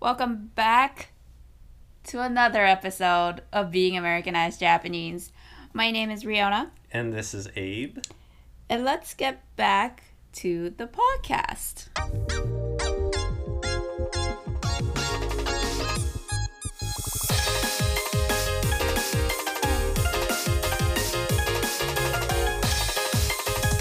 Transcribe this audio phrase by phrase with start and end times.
[0.00, 1.12] Welcome back
[2.04, 5.30] to another episode of Being Americanized Japanese.
[5.72, 7.98] My name is Riona, And this is Abe.
[8.68, 11.88] and let's get back to the podcast.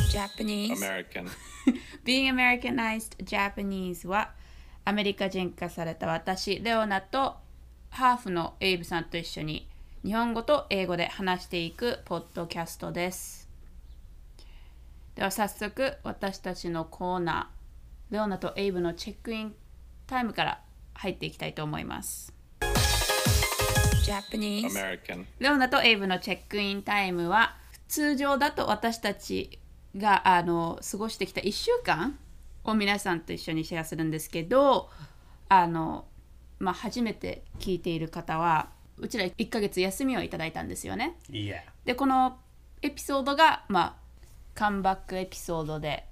[0.09, 1.29] Japanese American.
[2.03, 4.29] Being Americanized Japanese は
[4.89, 7.35] アメリカ人化された私レオナと
[7.91, 9.69] ハーフのエイブさんと一緒に
[10.03, 13.47] 日本語と英語で話していくポッドキャストです
[15.13, 19.53] では早速私たちのコーナーレオナとエイブのチェックイン
[20.07, 20.59] タイムから
[20.95, 22.33] 入っていきたいと思います
[24.07, 25.25] Japanese American.
[25.37, 27.55] レオナとエイブのチェックインタイムは
[27.87, 29.59] 通常だと私たち
[29.95, 32.17] があの過ごしてきた1週間
[32.63, 34.89] を皆さんと一緒にシェアするんですけど
[35.47, 36.05] あの、
[36.59, 41.15] まあ、初めて聞いている方はうちら1ヶ月休みをいただいたんですよね。
[41.29, 41.61] Yeah.
[41.85, 42.37] でこの
[42.81, 43.95] エピソードが、まあ、
[44.53, 46.05] カムバックエピソードで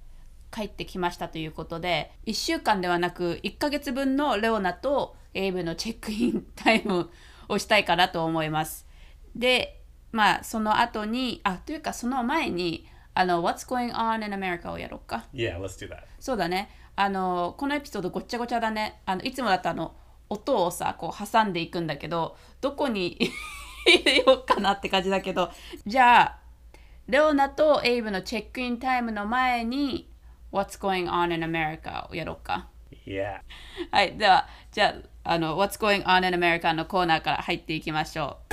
[0.51, 7.09] 帰ってきましたということで1週間ではなく1ヶ月分のレオナとエイブのチェックインタイム
[7.49, 8.87] をしたいかなと思います。
[9.35, 15.25] でまあその後にあというかその前にあの What's Going On in America をやろうか。
[15.33, 16.03] Yeah, let's do that.
[16.19, 16.69] そうだね。
[16.95, 19.01] あのこのエピソードごっちゃごちゃだね。
[19.07, 19.95] あのいつもだとあの
[20.29, 23.17] 音をさこう挟んでいくんだけどどこに
[23.87, 25.49] 入れようかなって感じだけど
[25.87, 26.37] じゃあ
[27.07, 30.11] レオナとエイブのチェックインタイムの前に
[30.51, 32.67] What's Going On in America をやろうか。
[33.07, 33.39] Yeah.
[33.89, 34.15] はい。
[34.15, 38.46] ではじゃああの What's Going On in America のコーナーから入っていきましょう。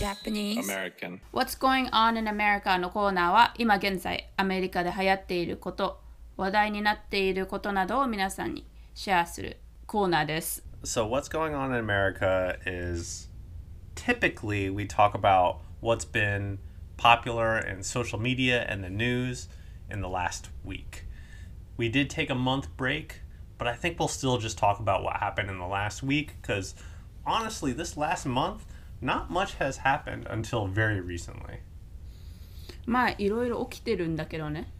[0.00, 1.20] Japanese American.
[1.32, 6.00] What's Going On in America のコーナーは今現在アメリカで流行っていること
[6.36, 10.64] 話題になっていることなどを皆さんにシェアするコーナーです。
[10.84, 13.28] So, what's going on in America is
[13.94, 16.58] typically we talk about what's been
[16.96, 19.48] popular in social media and the news
[19.90, 21.04] in the last week.
[21.76, 23.20] We did take a month break,
[23.58, 26.74] but I think we'll still just talk about what happened in the last week because
[27.26, 28.64] honestly, this last month,
[29.01, 31.59] not much has happened until very recently.
[32.85, 34.71] まあいろいろ起きてるんだけどね。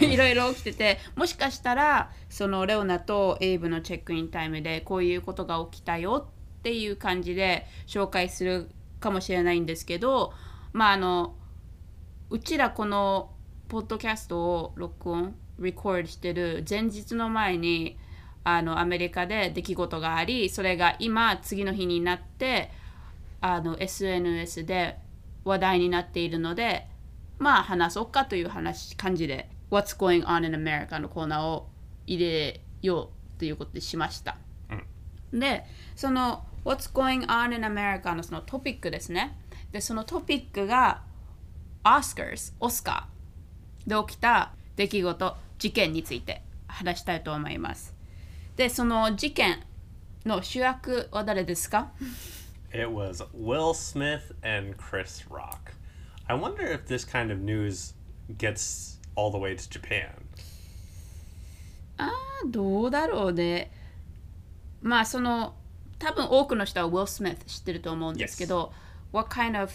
[0.00, 6.26] いろいろ起きててもしかしたらそのレオナとエイブのチェックインタイムでこういうことが起きたよ
[6.58, 10.32] っていう感じで紹介するかもしれないんですけど
[10.72, 11.34] まああの
[12.30, 13.30] うちらこの
[13.68, 17.98] ポッドキャストを録音、レコードしてる前日の前に
[18.44, 22.70] あのアメリカで出来事があり、それが今次の日になって
[23.40, 24.98] あの SNS で
[25.44, 26.86] 話題になっているので、
[27.38, 31.68] まあ話そうかという話感じで What's going on in America のコーナーを
[32.06, 34.36] 入れようということでしました。
[35.32, 39.38] で、その What's going on in America のそのトピックですね。
[39.70, 41.02] で、そのトピックが
[41.84, 47.94] Oscars、オスカーで起きた出来事、事件について話したいと思います。
[48.56, 49.60] で、その事件
[50.26, 51.92] の主役は誰ですか？
[52.71, 55.73] It was Will Smith and Chris Rock.
[56.27, 57.93] I wonder if this kind of news
[58.37, 60.09] gets all the way to Japan.
[61.97, 62.11] ああ、
[62.47, 63.71] どうだろうね。
[64.81, 65.55] まあ、その、
[65.99, 68.73] 多分多くの人は Will Smith 知ってると思うんですけど、
[69.11, 69.73] What kind of,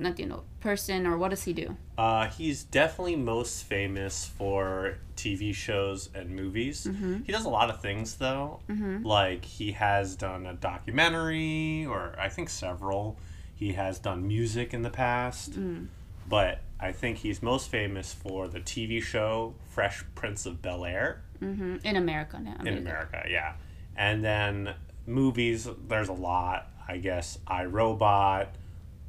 [0.00, 1.76] not you know person or what does he do?
[1.96, 6.86] Uh, he's definitely most famous for TV shows and movies.
[6.86, 7.22] Mm-hmm.
[7.24, 8.60] He does a lot of things though.
[8.68, 9.04] Mm-hmm.
[9.06, 13.18] Like he has done a documentary or I think several.
[13.54, 15.52] He has done music in the past.
[15.52, 15.88] Mm.
[16.26, 21.22] But I think he's most famous for the TV show Fresh Prince of Bel Air.
[21.42, 21.76] Mm-hmm.
[21.84, 22.56] In America now.
[22.64, 23.54] In America, yeah.
[23.96, 24.74] And then
[25.06, 26.70] movies, there's a lot.
[26.88, 28.54] I guess I Robot.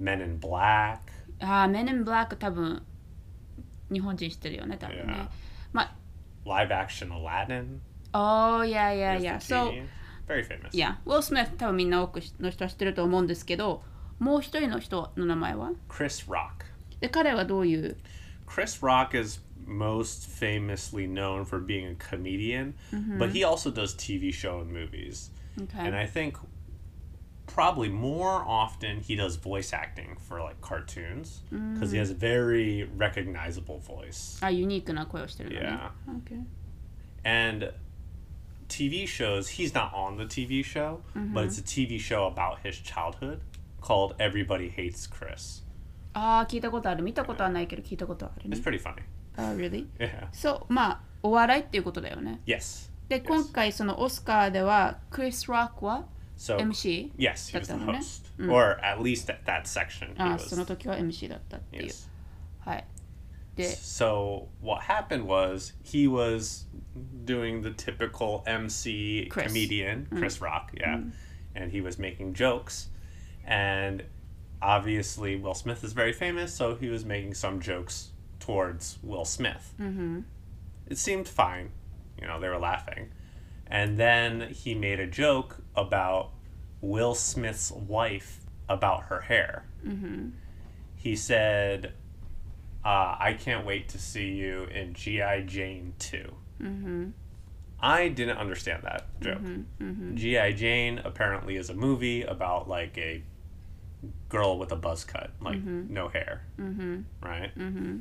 [0.00, 1.00] Men in Black.
[1.40, 2.82] ああ、Men in Black 多分
[3.90, 5.28] 日本人知ってるよね、多分ね Yeah.。
[5.72, 5.96] まあ、
[6.44, 7.80] Live action Aladdin.
[8.12, 9.38] Oh, yeah, yeah, is the yeah.
[9.38, 9.86] So, TV.
[10.26, 10.72] very famous.
[10.72, 13.82] yeah, Will Smith 多分みんな多くの人は知ってると思うんですけど、
[14.18, 16.64] もう一人の人の名前は Chris Rock.
[17.00, 17.96] で、彼はどういう
[18.46, 22.74] Chris Rock is most famously known for being a comedian,
[23.18, 25.30] but he also does TV show and movies.
[25.60, 25.86] Okay.
[25.86, 26.38] And I think
[27.50, 32.88] probably more often he does voice acting for like cartoons because he has a very
[32.96, 34.38] recognizable voice.
[34.44, 35.66] あ、ユニークな声をしてるのね。
[35.66, 35.90] Yeah.
[36.24, 36.44] Okay.
[37.24, 37.72] And
[38.68, 41.00] TV shows, he's not on the TV show,
[41.32, 43.40] but it's a TV show about his childhood
[43.80, 45.62] called Everybody Hates Chris.
[46.12, 47.02] ああ、聞いたことある。
[47.02, 49.02] 見たことはないけど聞いたことはあるね It's。pretty funny.
[49.36, 49.86] あ、really?
[49.98, 50.28] Yeah.
[50.32, 52.40] そう、まあ、お笑いっていうことだよね。
[52.46, 52.90] Yes.
[53.08, 56.06] で今回そのオスカーではクリス・ロックは
[56.40, 57.98] So MC yes, he was the だったのね。
[57.98, 60.14] host, or at least at that section.
[60.14, 60.48] He あ was.
[60.50, 62.08] その時は MC だったっていう yes.
[62.60, 62.84] はい
[63.56, 66.66] で So what happened was he was
[67.24, 69.46] doing the typical MC Chris.
[69.46, 71.00] comedian, Chris Rock, yeah,
[71.54, 72.90] and he was making jokes,
[73.46, 74.04] and
[74.60, 78.10] obviously Will Smith is very famous, so he was making some jokes
[78.40, 79.72] towards Will Smith.
[79.80, 80.20] Mm-hmm.
[80.88, 81.70] It seemed fine,
[82.20, 83.08] you know, they were laughing,
[83.66, 86.31] and then he made a joke about
[86.81, 89.65] Will Smith's wife about her hair.
[89.85, 90.29] Mm-hmm.
[90.95, 91.93] He said
[92.83, 95.41] uh, I can't wait to see you in G.I.
[95.41, 96.31] Jane 2.
[96.61, 97.09] Mm-hmm.
[97.79, 99.41] I didn't understand that joke.
[100.15, 100.51] G.I.
[100.53, 103.23] Jane apparently is a movie about like a
[104.29, 106.43] girl with a buzz cut, like no hair.
[106.59, 107.01] Mm-hmm.
[107.23, 107.55] Right?
[107.57, 107.97] Mm-hmm.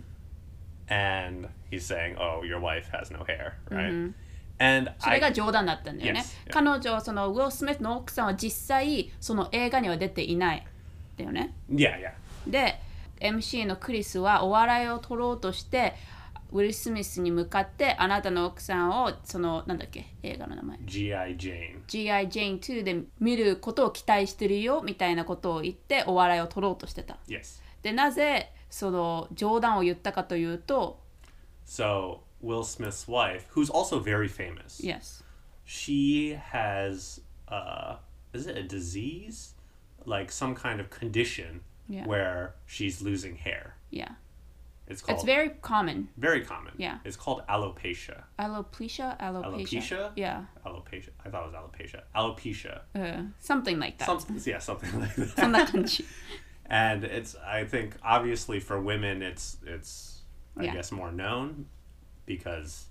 [0.89, 4.13] And he's saying, oh, your wife has no hair, right?
[4.61, 6.53] And それが冗談だったんだよね Yes, yeah.
[6.53, 10.67] 彼女そのウィル・スミスの奥さんは実際その映画には出ていない
[11.17, 12.13] だよね yeah, yeah.
[12.47, 12.79] で
[13.21, 15.95] MC のクリスはお笑いを取ろうとして
[16.53, 21.37] ウィル・スミスに向かってあなたの奥さんをそのなんだっけ映画の名前 G.I.
[21.37, 21.79] Jane.
[21.87, 22.29] G.I.
[22.29, 27.63] Jane 2で見ることを期待してるよみたいなことを言ってお笑いを取ろうとしてた Yes.
[27.83, 30.99] でなぜその冗談を言ったかというと
[31.67, 34.81] So Will Smith's wife, who's also very famous.
[34.83, 35.23] Yes.
[35.65, 37.97] She has uh
[38.33, 39.55] is it a disease?
[40.07, 42.07] Like some kind of condition yeah.
[42.07, 43.77] where she's losing hair.
[43.91, 44.09] Yeah.
[44.87, 46.09] It's called It's very common.
[46.17, 46.73] Very common.
[46.77, 46.99] Yeah.
[47.05, 48.25] It's called alopecia.
[48.39, 49.69] Alopecia, alopecia.
[49.69, 50.13] Alopecia?
[50.17, 50.45] Yeah.
[50.67, 51.11] Alopecia.
[51.25, 52.03] I thought it was alopecia.
[52.17, 52.81] Alopecia.
[52.95, 54.21] Uh, something like that.
[54.21, 56.01] Some, yeah, something like that.
[56.67, 60.23] and it's I think obviously for women it's it's
[60.57, 60.75] I yeah.
[60.75, 61.67] guess more known
[62.30, 62.88] because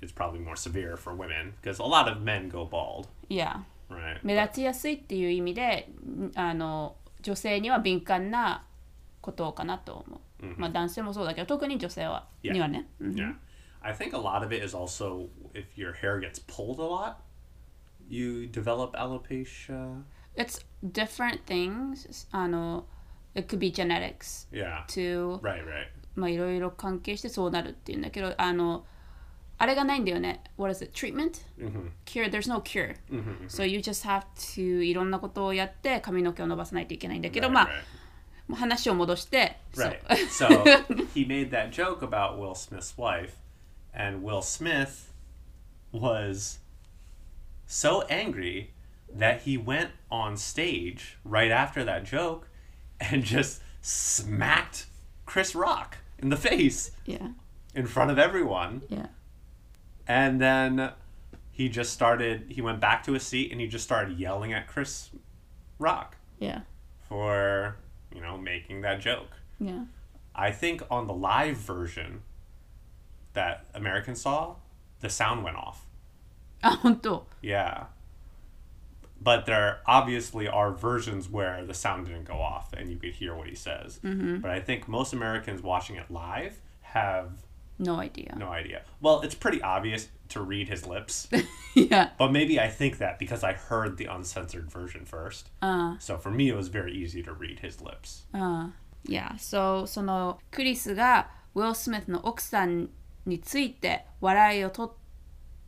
[0.00, 4.18] it's probably more severe for women because a lot of men go bald yeah right
[4.22, 8.64] 目立ちやすいっていう意味でんあの女性には敏感な
[9.20, 12.52] ことかなと思う、まあ男性もそうだけど特に女性は Yeah.
[12.52, 13.34] にはね、うん Yeah.
[13.82, 17.16] I think a lot of it is also if your hair gets pulled a lot,
[18.08, 20.02] you develop alopecia.
[20.36, 22.86] It's different things あの
[23.34, 24.84] it could be genetics Yeah.
[24.88, 25.88] to Right, right.
[26.15, 28.85] まあいろいろ関係してそうなるっていうんだけどあの
[29.57, 30.93] あれがないんだよね What is it?
[30.93, 31.41] Treatment?
[32.05, 32.29] Cure?
[32.29, 32.95] There's no cure
[33.47, 34.25] So you just have
[34.55, 37.69] to いろんなことをやって髪の毛を伸ばさないといけないんだけどまあ
[38.55, 39.99] 話を戻して、Right.
[40.27, 43.35] そう So he made that joke about Will Smith's wife,
[43.93, 45.11] and Will Smith
[45.93, 46.59] was
[47.65, 48.71] so angry
[49.17, 52.49] that he went on stage right after that joke
[52.99, 54.87] and just smacked
[55.25, 56.91] Chris Rock in the face.
[57.05, 57.27] Yeah.
[57.75, 58.81] In front of everyone.
[58.89, 59.07] Yeah.
[60.07, 60.91] And then
[61.51, 64.67] he just started he went back to his seat and he just started yelling at
[64.67, 65.09] Chris
[65.77, 66.15] Rock.
[66.39, 66.61] Yeah.
[67.07, 67.75] For,
[68.15, 69.29] you know, making that joke.
[69.59, 69.83] Yeah.
[70.33, 72.23] I think on the live version
[73.33, 74.55] that American saw,
[75.01, 75.85] the sound went off.
[76.65, 77.85] Oh, yeah
[79.22, 83.34] But there obviously are versions where the sound didn't go off and you could hear
[83.34, 83.98] what he says.
[84.02, 87.30] But I think most Americans watching it live have
[87.78, 88.34] No idea.
[88.38, 88.82] no idea.
[89.00, 91.28] Well, it's pretty obvious to read his lips.
[91.74, 92.10] yeah.
[92.16, 95.50] But maybe I think that because I heard the uncensored version first.
[95.98, 98.24] So for me, it was very easy to read his lips.
[99.08, 102.88] いや、そう、そのクリスがウィル・スミスの奥さん
[103.26, 104.94] について笑いを取っ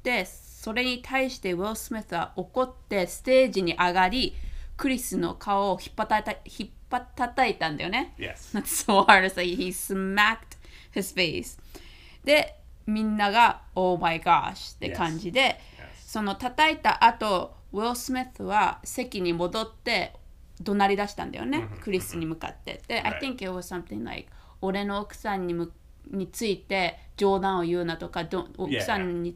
[0.02, 0.24] て、
[0.65, 4.33] それに対してウィル・スミスは怒ってステージに上がり、
[4.77, 8.15] クリスの顔を引っ叩いた引っ叩いたんだよね。
[8.17, 8.57] Yes.
[8.59, 9.55] That's so hard to say.
[9.55, 10.57] He smacked
[10.95, 11.59] his face.
[12.23, 12.55] で、
[12.87, 16.09] みんなが Oh my gosh って感じで、Yes.
[16.11, 20.13] その叩いた後、ウィル・スミスは席に戻って
[20.61, 22.81] 怒鳴り出したんだよね、クリスに向かって。
[22.87, 23.21] で、I Right.
[23.21, 24.29] think it was something like
[24.61, 25.71] 俺の奥さんにむ
[26.11, 29.35] について冗談を言うなとか、ど奥さんに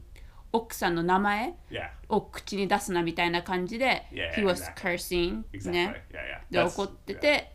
[0.51, 1.89] 奥さんの名前 Yeah.
[2.09, 4.73] を口に出すなみたいな感じで、Yeah, he was exactly.
[4.97, 5.71] cursing、Exactly.
[5.71, 6.03] ね。
[6.11, 6.51] Yeah, yeah.
[6.51, 7.19] で怒って yeah.
[7.19, 7.51] て、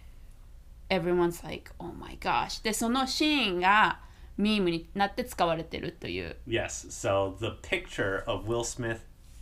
[0.90, 2.62] everyone's like, oh my gosh.
[2.62, 4.00] で、そのシーンが
[4.36, 6.36] ミームになって使われてるという。
[6.46, 6.88] Yes.
[6.90, 9.00] So the picture of Will Smith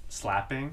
[0.09, 0.73] slapping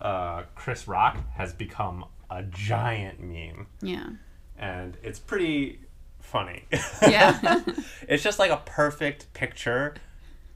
[0.00, 4.10] uh, Chris Rock has become a giant meme, Yeah.
[4.58, 5.80] and it's pretty
[6.20, 6.64] funny.
[7.02, 7.38] Yeah.
[8.08, 9.94] it's just like a perfect picture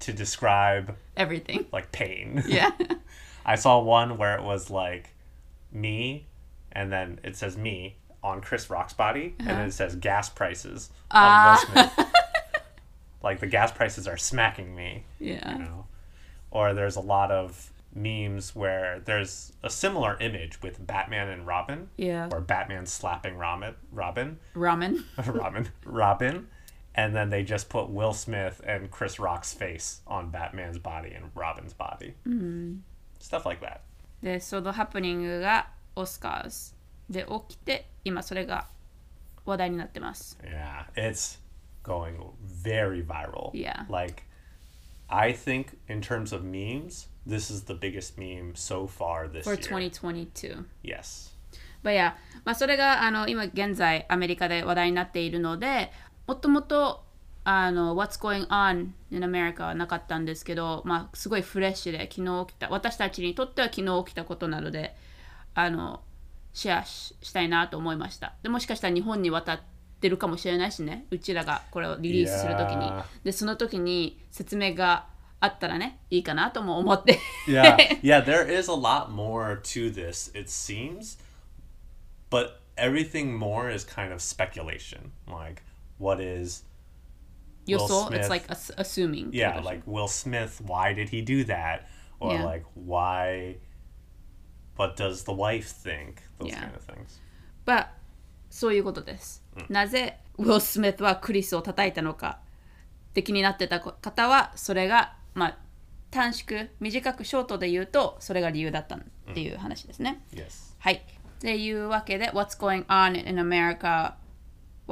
[0.02, 1.66] to describe Everything.
[1.72, 2.42] like pain.
[2.48, 2.70] Yeah.
[3.44, 5.14] I saw one where it was like
[5.72, 6.26] me,
[6.70, 9.66] and then it says me on Chris Rock's body, and then uh-huh.
[9.66, 11.58] it says gas prices ah.
[11.68, 12.06] on Will Smith.
[13.22, 15.04] like the gas prices are smacking me.
[15.18, 15.52] Yeah.
[15.52, 15.86] you know.
[16.50, 21.88] or there's a lot of memes where there's a similar image with Batman and Robin,
[21.96, 22.28] Yeah.
[22.30, 25.04] or Batman slapping Robin, Robin, Ramen.
[25.26, 26.48] Robin, Robin,
[26.95, 31.25] and then they just put Will Smith and Chris Rock's face on Batman's body and
[31.35, 32.13] Robin's body,
[33.19, 33.81] stuff like that.
[34.21, 36.73] で、そのハプニングがオスカーズ
[37.09, 38.67] で起きて、今それが
[39.45, 40.37] 話題になってます。
[40.43, 41.39] Yeah, it's
[41.83, 43.51] going very viral.
[43.53, 43.85] Yeah.
[43.89, 44.23] Like,
[45.07, 49.53] I think in terms of memes, this is the biggest meme so far this For
[49.53, 49.61] year.
[49.61, 50.65] 2022.
[50.83, 51.29] Yes.
[51.83, 55.91] But yeah, まあそれがあの今現在アメリカで話題になっているので、
[56.26, 57.04] もともと
[57.44, 64.94] あの What's going on in America はなかったんですけど、まあすごいフレッシュで昨日起きた、私たちにとっては昨日起きたことなので、
[65.54, 66.02] あの
[66.52, 68.34] シェアししたいなと思いました。
[68.42, 69.60] でもしかしたら日本に渡っ
[70.00, 72.92] てるかもしれないしね、うちらがこれをリリースするときに。
[73.24, 75.06] で、その時に説明が
[75.40, 77.18] あったらね、いいかなとも思って。
[77.48, 77.76] Yeah.
[78.02, 81.18] yeah, there is a lot more to this, it seems.
[82.30, 85.10] But everything more is kind of speculation.
[85.26, 85.62] Like,
[86.02, 86.64] what is.
[87.66, 89.30] 予 Will 想、Smith It's like ass- assuming.
[89.30, 91.82] Yeah, like Will Smith, why did he do that?
[92.18, 92.44] Or Yeah.
[92.44, 93.58] like, why.
[94.76, 96.16] What does the wife think?
[96.38, 96.60] Those Yeah.
[96.70, 97.20] kind of things.
[97.64, 97.86] But
[98.50, 99.44] そういうことです。
[99.68, 102.40] なぜウィル・スミスはクリスを叩いたのか
[103.10, 105.58] って気になってた方はそれがまあ
[106.10, 109.00] 短縮短くショートで言うとそれが理由だったっ
[109.34, 110.24] ていう話ですね。
[110.32, 110.74] Yes.
[110.80, 110.94] はい。
[110.96, 111.00] っ
[111.38, 114.14] ていうわけで What's going on in America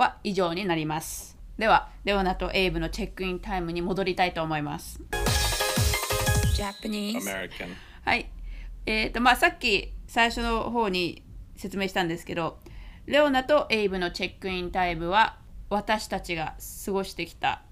[0.00, 1.37] は以上になります。
[1.59, 4.99] では、レオナとエイブのチェックインタイムに戻りたいと思います。
[6.57, 7.75] Japanese American.
[8.02, 8.30] はい。
[8.87, 11.23] えっ、と、まあ、さっき最初の方に
[11.54, 12.59] 説明したんですけど、
[13.04, 15.38] レオナとエイブのチェックインタイムは
[15.69, 16.54] 私たちが
[16.87, 17.62] 過ごしてきた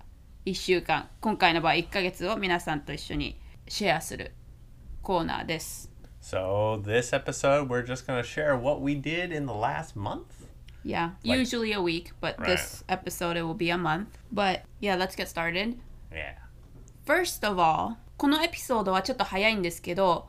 [0.44, 4.32] 1週間、今回の場合1ヶ月を皆さんと一緒にシェアする
[5.00, 5.90] コーナーです。
[6.20, 10.38] So, this episode, we're just going to share what we did in the last month.
[10.88, 14.07] Yeah, Like- usually a week, but this episode it will be a month.
[14.33, 15.76] But yeah, let's get started.
[16.11, 16.37] Yeah.
[17.04, 20.26] First of all, このエピソードはちょっと早いんですけど、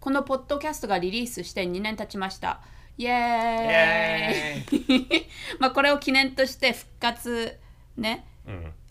[0.00, 2.62] このポッドキャストがリリースして2年経ちました。
[2.96, 5.26] イエーイ
[5.60, 7.58] まあこれを記念として復活
[7.96, 8.24] ね、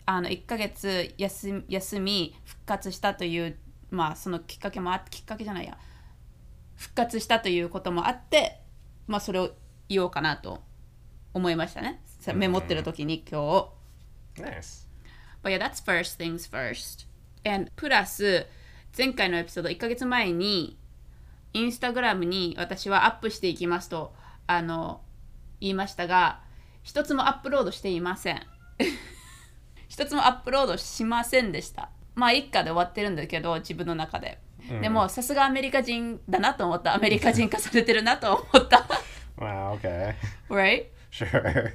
[0.06, 3.56] あの1ヶ月休み休み復活したという
[3.90, 5.76] まあそのきっかけもあってきっかけじゃないや
[6.76, 8.60] 復活したということもあって
[9.06, 9.50] まあそれを
[9.88, 10.62] 言おうかなと
[11.34, 13.70] 思いましたねさメモってる時に今
[14.36, 14.42] 日。
[14.42, 14.86] Nice.
[15.42, 17.06] But yeah, that's first things first.
[17.44, 18.46] And プラス、
[18.96, 20.78] 前回のエピソード1ヶ月前に、
[21.52, 24.14] インスタグラムに私はアップしていきますと、
[24.46, 25.00] あの、
[25.60, 26.40] 言いましたが、
[26.82, 28.42] 一つもアップロードしていません。
[29.88, 31.90] 一つもアップロードしませんでした。
[32.14, 34.40] まあ、一家で終わってるんだけど、自分の中で。
[34.82, 36.94] でも、さすがアメリカ人だなと思った。
[36.94, 38.86] アメリカ人化されてるなと思った。
[39.38, 40.16] Wow, okay.
[40.48, 40.86] right?
[41.10, 41.72] Sure.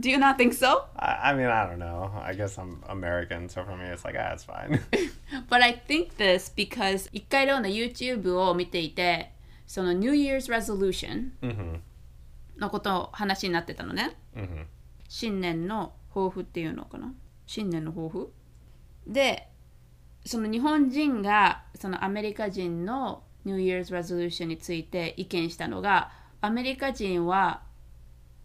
[0.00, 0.86] Do you not think so?
[0.96, 2.10] I, I mean, I don't know.
[2.20, 4.80] I guess I'm American, so for me, it's like, ah, it's fine.
[5.48, 9.32] But I think this because 一回レオナ YouTube を見ていて、
[9.66, 11.30] その New Year's Resolution
[12.58, 14.16] のことを話になってたのね。
[15.08, 17.12] 新年の抱負っていうのかな
[17.46, 18.32] 新年の抱負
[19.06, 19.48] で、
[20.26, 26.10] その日本人がそのアメリカ人の New Year's Resolution について意見したのが、
[26.40, 27.62] アメリカ人は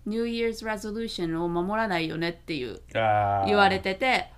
[0.10, 4.32] New Year's Resolution を守らないよねっていう uh, 言われてて、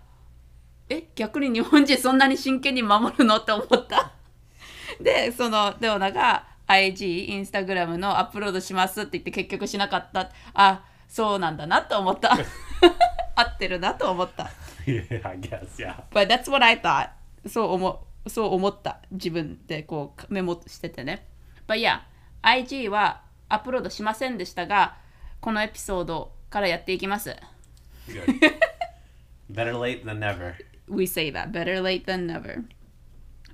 [0.90, 4.12] え逆に日本人そんなに真剣に守るのって思った？
[5.02, 10.30] でそのレオナが IG インスタグラムのアップロードしますって言って結局しなかった。
[10.54, 12.32] あそうなんだなと思った。
[13.36, 14.50] 合ってるなと思った。
[14.86, 15.96] yeah, I guess, yeah.
[16.12, 17.10] But that's what I thought.
[17.48, 19.00] そう思うそう思った。
[19.12, 21.28] 自分でこうメモしててね。
[21.68, 22.00] But yeah
[22.44, 24.96] IG はアップロードしませんでしたが
[25.41, 27.37] このエピソードからやっていきます
[28.09, 28.41] Good.
[29.51, 30.55] Better late than never.
[30.89, 32.65] We say that better late than never.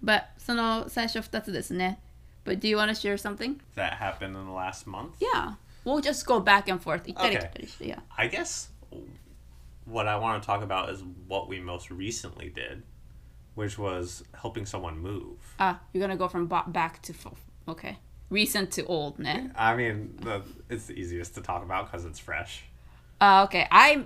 [0.04, 1.98] But その最初2つですね。
[2.44, 3.56] But do you want to share something?
[3.76, 5.12] That happened in the last month.
[5.20, 5.54] Yeah.
[5.84, 7.02] We'll just go back and forth.
[7.06, 7.52] 行ったり来 Okay.
[7.52, 7.84] たりして。
[7.86, 8.00] Yeah.
[8.16, 8.70] I guess
[9.86, 12.82] what I want to talk about is what we most recently did,
[13.54, 15.36] which was helping someone move.
[15.58, 17.32] Ah, you're gonna go from ba- back to f-
[17.68, 17.98] okay.
[18.30, 19.50] Recent to old ね。
[19.54, 22.62] I mean, the, it's the easiest to talk about because it's fresh.
[23.18, 23.66] あ、okay.
[23.70, 24.04] I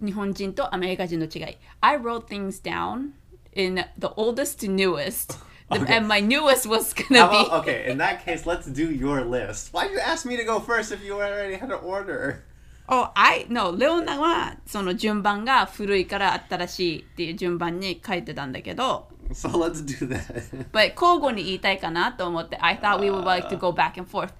[0.00, 1.56] 日本人とアメリカ人の違い。
[1.80, 3.10] I wrote things down
[3.54, 5.32] in the oldest to newest.
[5.34, 5.96] The- Okay.
[5.98, 9.22] And my newest was How gonna be about- okay, in that case, let's do your
[9.22, 9.70] list.
[9.74, 12.44] Why'd you ask me to go first if you already had an order?
[12.88, 20.70] Oh, I no レオナはその順番が古いから新しいっていう順番に書いてたんだけど So let's do that.
[20.72, 24.32] But 交互に言いたいかなと思って I thought we would like to go back and forth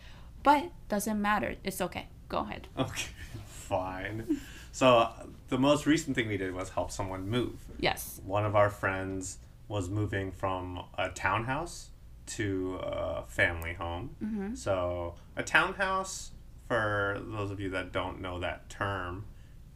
[0.42, 3.08] But doesn't matter It's okay Go ahead okay,
[3.47, 4.40] fine.
[4.73, 5.08] So
[5.49, 7.54] the most recent thing we did was help someone move.
[7.78, 11.90] Yes One of our friends was moving from a townhouse
[12.28, 14.54] to a family home.
[14.54, 16.32] So a townhouse,
[16.66, 19.25] for those of you that don't know that term,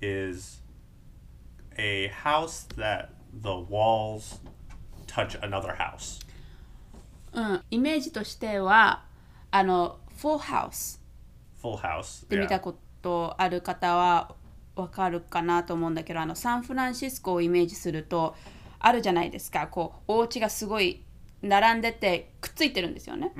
[0.00, 0.60] is
[1.78, 4.38] a house that the walls
[5.07, 6.25] touch another house.
[7.33, 9.03] うんイメージとしては
[9.51, 10.99] あの Full House
[11.61, 12.29] Full house.
[12.29, 14.35] で見.たことある方は
[14.75, 18.35] わかるかなと思うんだけどあのサンフランシスコをイメージすると
[18.79, 21.03] あるじゃないですかこうお家がすごい
[21.41, 23.31] 並んでてくっついてるんですよね、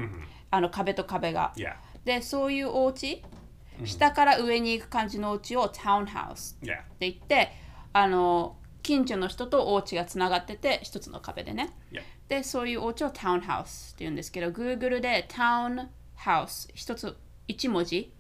[0.52, 1.74] あの壁と壁が Yeah.
[2.06, 3.24] でそういうお家
[3.84, 7.52] 下から上に行く感じのお家をタウンハウス.って言って
[7.94, 8.56] あの
[8.88, 12.02] 近所の人とお家がつながってて一つの壁でね Yeah.
[12.30, 17.18] でそういうお家をタウンハウスって言うんですけど Google でタウンハウス一つ
[17.50, 18.14] 一文字.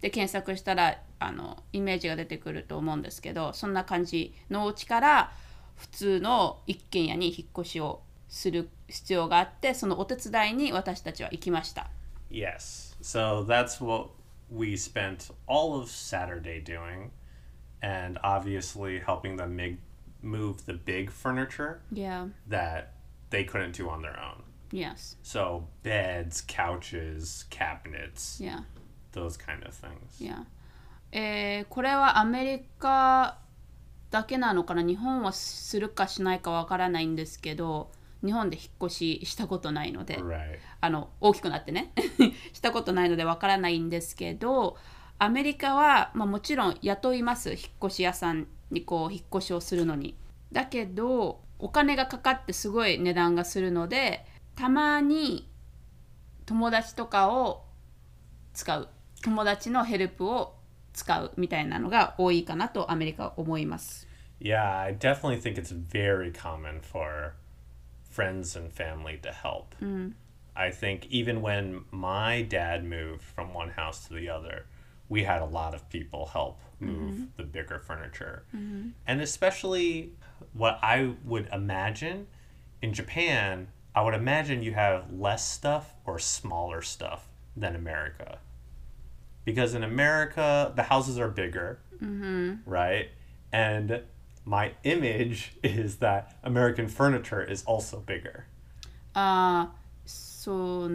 [0.00, 5.32] で検索したらあのイメージが出てくると思うんですけどそんな感じのお家から
[5.76, 11.90] 普通の一軒家に引っ越しをする必要があってそのお手伝いに私たちは行きました。
[12.30, 12.96] Yes.
[13.02, 14.10] So that's what
[14.50, 17.10] we spent all of Saturday doing,
[17.82, 19.78] and obviously helping them mig-
[20.22, 22.88] move the big furniture Yeah, that
[23.30, 24.42] they couldn't do on their own.
[24.72, 28.60] yes, So beds, couches, cabinets, yeah,
[29.12, 30.20] those kind of things.
[30.20, 30.44] yeah.
[31.12, 33.38] えーこれはアメリカ
[34.10, 37.90] だけなのかな日本はするかしないかわからないんですけど
[38.24, 40.18] 日本で引っ越ししたことないので。
[40.80, 41.92] あの大きくなってね
[42.52, 44.76] したことないのでわからないんですけど
[45.18, 50.14] アメリカは、まあ、もちろん雇います引っ越し屋さんにこう引っ越しをするのに
[50.52, 55.48] だけどお金がかかってすごい値段がするのでたまに
[56.46, 57.64] 友達とかを
[58.54, 58.88] 使う
[59.22, 60.54] 友達のヘルプを
[60.92, 64.06] 使うみたいなのが多いかなとアメリカは思います
[64.40, 67.34] Yeah, I definitely think it's very common for
[68.08, 69.74] friends and family to help.
[70.54, 74.66] I think even when my dad moved from one house to the other,
[75.08, 77.24] we had a lot of people help move mm-hmm.
[77.36, 78.44] the bigger furniture.
[78.54, 78.88] Mm-hmm.
[79.06, 80.12] And especially
[80.52, 82.26] what I would imagine
[82.82, 88.38] in Japan, I would imagine you have less stuff or smaller stuff than America.
[89.44, 92.56] Because in America, the houses are bigger, mm-hmm.
[92.66, 93.08] right?
[93.52, 94.02] And
[94.44, 98.46] my image is that American furniture is also bigger.
[99.14, 99.66] Uh,
[100.04, 100.90] so,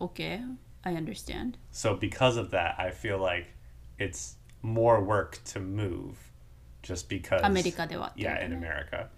[0.00, 0.40] okay.
[0.84, 3.46] I understand So because of that, I feel like
[3.98, 6.14] it's more work to move
[6.82, 9.08] just because アメリカではっていう Yeah, ね in America.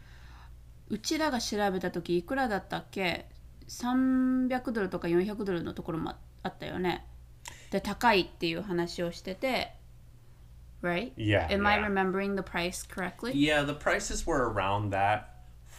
[0.89, 3.27] うちらが調べた時いくらだったっけ
[3.69, 7.07] 300ドルとか400ドルのところもあったよね
[7.71, 9.73] で高いっていう話をしてて
[10.83, 11.13] Right?
[11.17, 11.87] Yeah, Am I yeah.
[11.87, 13.33] remembering the price correctly?
[13.33, 15.34] Yeah, the prices were around that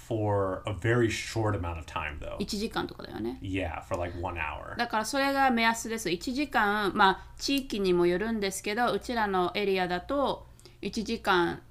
[0.07, 2.37] for a very short amount of time though.
[2.37, 3.39] 1時間とかだよね。
[3.41, 4.77] Yeah, for like 1 hour.
[4.77, 6.09] だからそれが目安です。
[6.09, 10.47] 1時間まあ地域にもよるんですけどうちらのエリアだと
[10.81, 11.61] 1時間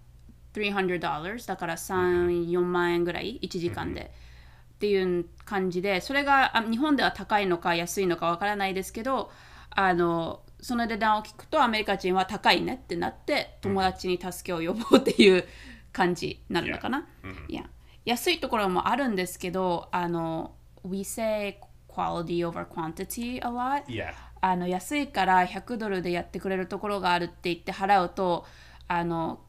[0.54, 4.12] 300だから34万円ぐらい？1時間で、
[4.74, 9.30] っていう感じでそれがあ日本では高いのか安いのかわからないですけど
[9.70, 15.44] あのその値段を聞くとアメリカ人は高いねってなって友達に助けを呼ぼうっていう
[15.92, 17.06] 感じになるのかな、
[17.48, 17.64] いや
[18.04, 24.12] 安いところもあるんですけどあの We say quality over quantity a lot Yeah.
[24.40, 28.44] あの安いから100ドルでやってくれるところがあるって言って払うと
[28.88, 29.40] あの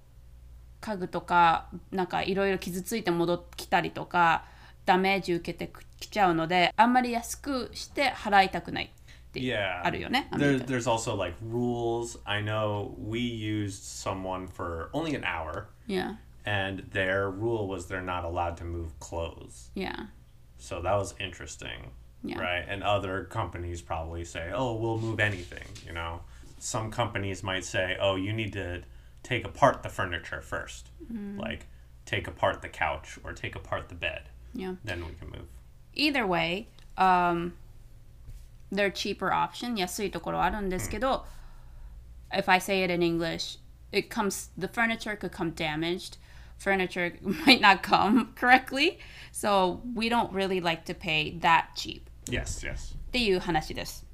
[0.79, 4.45] 家具とかなんかいろいろ傷ついて戻ってきたりとか
[4.85, 9.81] ダメージ受けてきちゃうのであんまり安くして払いたくないって Yeah.
[9.83, 10.29] あるよね。
[10.31, 12.17] アメ There, there's also like rules.
[12.23, 16.13] I know we used someone for only an hour, Yeah,
[16.44, 19.70] and their rule was they're not allowed to move clothes.
[19.74, 20.06] yeah,
[20.58, 21.90] So that was interesting,
[22.22, 22.38] Yeah.
[22.40, 22.64] right?
[22.68, 26.20] And other companies probably say, "Oh, we'll move anything." You know,
[26.58, 28.82] some companies might say, "Oh, you need to
[29.22, 30.84] take apart the furniture 1st
[31.38, 31.66] like
[32.06, 34.22] take apart the couch or take apart the bed,
[34.54, 34.74] yeah.
[34.84, 35.48] then we can move."
[35.94, 37.54] Either way, um,
[38.70, 41.24] they're cheaper option 安いところあるんですけど、
[42.32, 43.58] if I say it in English,
[43.92, 46.16] it comes the furniture could come damaged.
[46.59, 47.13] Furniture
[47.45, 48.97] might not come correctly,
[49.31, 52.09] so we don't really like to pay that cheap.
[52.27, 52.95] Yes, yes.
[52.95, 54.05] っていう話です。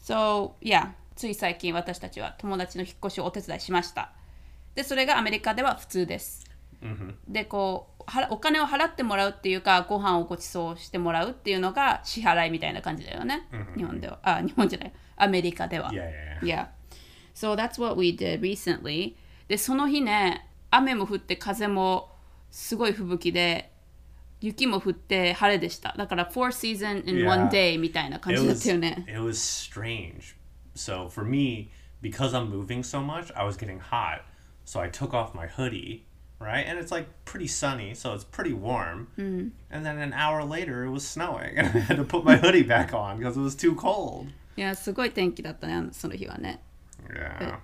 [0.00, 4.12] So, yeah, つい最近私たちは友達の引っ越しをお手伝いしました。
[4.74, 6.44] で、それがアメリカでは普通です。
[7.28, 16.10] で、こう、お金を払ってもらうっていうかご飯をご馳走してもらうっていうのが支払いみたいな感じだよね、日本ではあ日本じゃないアメリカでは Yeah,
[16.42, 16.46] yeah, yeah.
[16.46, 16.66] Yeah.
[17.34, 19.14] So that's what we did recently.
[19.48, 22.10] で、その日ね、雨も降って風も
[22.50, 23.70] すごい吹雪で、
[24.40, 25.94] 雪も降って晴れでした。
[25.96, 29.04] だから、four season in one day みたいな感 It じだっ was たよね。
[29.08, 30.36] it was strange.
[30.74, 31.70] So for me,
[32.02, 34.22] because I'm moving so much, I was getting hot.
[34.64, 36.04] So I took off my hoodie,
[36.40, 36.66] right?
[36.66, 39.08] And it's like pretty sunny, so it's pretty warm.
[39.16, 42.62] And then an hour later, it was snowing, and I had to put my hoodie
[42.62, 44.26] back on because it was too cold.
[44.56, 46.60] いや、すごい天気だったね、その日はね。
[47.08, 47.58] Yeah.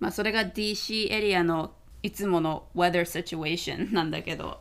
[0.00, 4.59] まあ、それが DC エリアのいつもの weather situation なんだけど。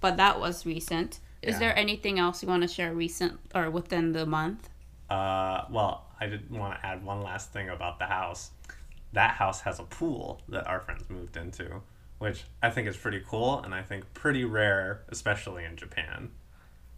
[0.00, 1.20] But that was recent.
[1.42, 1.72] Is Yeah.
[1.72, 4.70] there anything else you want to share recent or within the month?
[5.10, 8.50] Uh, well, I did want to add one last thing about the house.
[9.12, 11.82] That house has a pool that our friends moved into,
[12.18, 16.30] which I think is pretty cool and I think pretty rare, especially in Japan.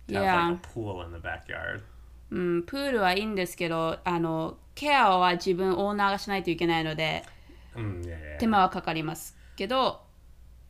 [0.09, 0.49] To have Yeah.
[0.51, 1.83] like a pool in the backyard.
[2.31, 7.25] うん、プールはいいんですけど、あの、ケアは自分オーナーがしないといけないので、
[7.77, 8.39] Mm, yeah, yeah.
[8.39, 10.02] 手間はかかります けど、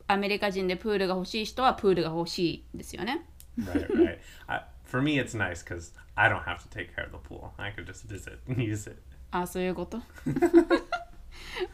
[0.06, 3.26] アメリカ人でプールが欲しい人はプールが欲しいですよね。
[3.58, 4.18] right, right.
[4.48, 7.52] I, for me, it's nice because I don't have to take care of the pool.
[7.56, 9.00] I could just visit and use it.
[9.30, 9.98] あ、そういうこと。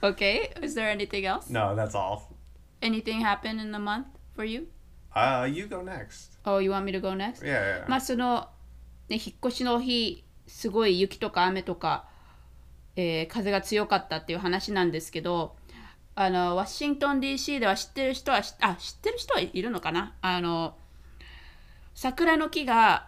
[0.00, 1.52] okay, is there anything else?
[1.52, 2.20] No, that's all.
[2.80, 4.04] Anything happen in the month
[4.36, 4.68] for you?
[5.12, 6.38] Uh, you go next.
[6.44, 7.42] Oh, you want me to go next?
[7.44, 7.88] Yeah, yeah.
[7.88, 8.48] まあその、
[9.08, 12.08] ね、引っ越しの日すごい雪とか雨とか、
[12.94, 15.57] えー風が強かったっていう話なんですけど
[16.20, 20.16] あのワシントン DC では知ってる人は知あ知ってる人はいるのかな？
[20.20, 20.74] あの
[21.94, 23.06] 桜の木が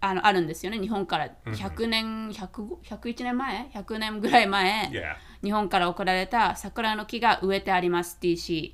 [0.00, 1.30] あのあるんですよね日本から。
[1.46, 5.14] 100年105 101年前？100年ぐらい前、Yeah.
[5.44, 8.72] 日本から送られた桜の木が植えてあります DC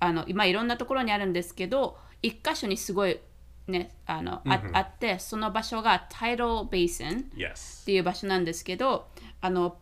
[0.00, 3.20] あの今いろんなところにあるんですけど一箇所にすごい
[3.66, 7.84] ねあの、ああってその場所が Tidal Basin っ Yes.
[7.84, 9.08] ていう場所なんですけど
[9.42, 9.76] あの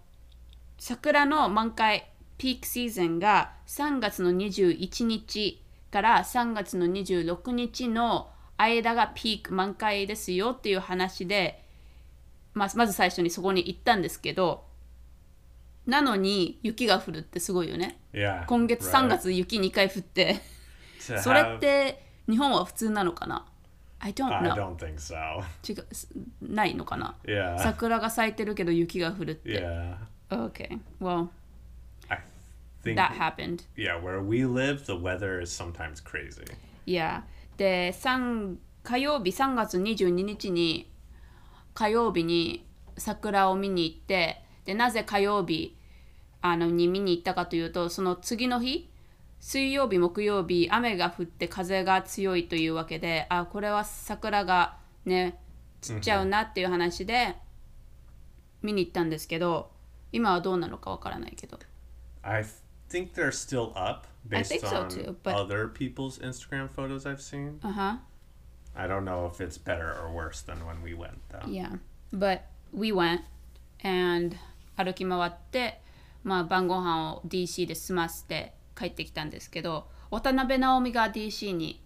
[0.77, 11.63] 桜の満開ピークシーズンが3月の21日から3月の26日の間がピーク満開ですよっていう話で、
[12.55, 14.65] まあ、まず最初にそこに行ったんですけど
[15.85, 18.47] なのに雪が降るってすごいよね Yeah.
[18.47, 19.05] 今月 right.
[19.05, 20.41] 3月雪2回降って
[20.99, 23.45] それって日本は普通なのかな
[23.99, 25.15] ?I don't I know don't think so.
[25.71, 25.87] 違う
[26.41, 27.63] ないのかな？Yeah.
[27.63, 29.63] 桜が咲いてるけど雪が降るって。
[29.63, 29.97] Yeah.
[30.31, 31.40] Okay, well, I
[32.83, 33.65] think that happened.
[33.77, 36.45] yeah, where we live, the weather is sometimes crazy.
[36.87, 37.23] Yeah.
[37.57, 40.91] で、3火曜日3月22日に
[41.75, 42.67] 火曜日に
[42.97, 45.77] 桜を見に行って、で、なぜ火曜日
[46.43, 48.91] あのに見に行ったかというと、その次の日、
[49.41, 55.39] 水曜日、木曜日、雨が降って風が強いというわけで、あ、これは桜がね、
[55.81, 57.37] 散っちゃうなっていう話で
[58.63, 59.71] 見に行ったんですけど、
[60.13, 61.59] 今はどうなのかわからないけど。
[62.23, 62.45] I
[62.91, 67.07] think they're still up I based think so on too, but- other people's Instagram photos
[67.07, 67.59] I've seen.
[67.63, 68.01] あは
[68.75, 71.41] I don't know if it's better or worse than when we went though.
[71.49, 71.79] Yeah,
[72.13, 73.23] but we went
[73.83, 74.37] and
[74.77, 75.81] 歩き回って、
[76.23, 81.83] まあ、晩ご飯を DC で済ませて帰ってきたんですけど渡辺直美が DC に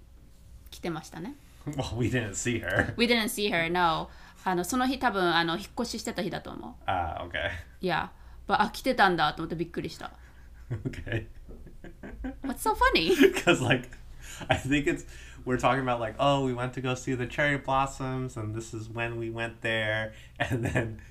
[0.70, 1.34] 来てましたね。
[1.66, 2.92] Well, we didn't see her.
[2.96, 4.08] We didn't see her, no.
[4.44, 6.72] あのその日多分あの引っ越ししてた日だと思う。
[6.86, 7.50] Ah, okay.
[7.80, 8.12] いや、
[8.48, 10.12] あ来てたんだと思ってびっくりした。
[10.87, 11.27] okay.
[12.41, 13.15] What's so funny?
[13.19, 13.89] Because like,
[14.49, 15.05] I think it's
[15.45, 18.73] we're talking about like, oh, we went to go see the cherry blossoms, and this
[18.73, 21.01] is when we went there, and then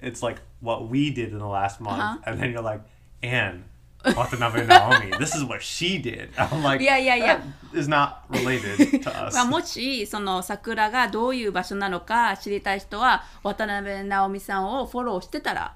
[0.00, 2.18] it's like what we did in the last month, Uh-huh.
[2.26, 2.80] and then you're like,
[3.22, 3.64] Anne,
[4.04, 6.30] Watanabe Naomi, this is what she did.
[6.38, 7.36] I'm like, Yeah, yeah, yeah.
[7.72, 9.34] that is not related to us.
[9.34, 15.74] まあ、もしその桜がどういう場所なのか知りたい人は渡辺直美さんをフォローしてたら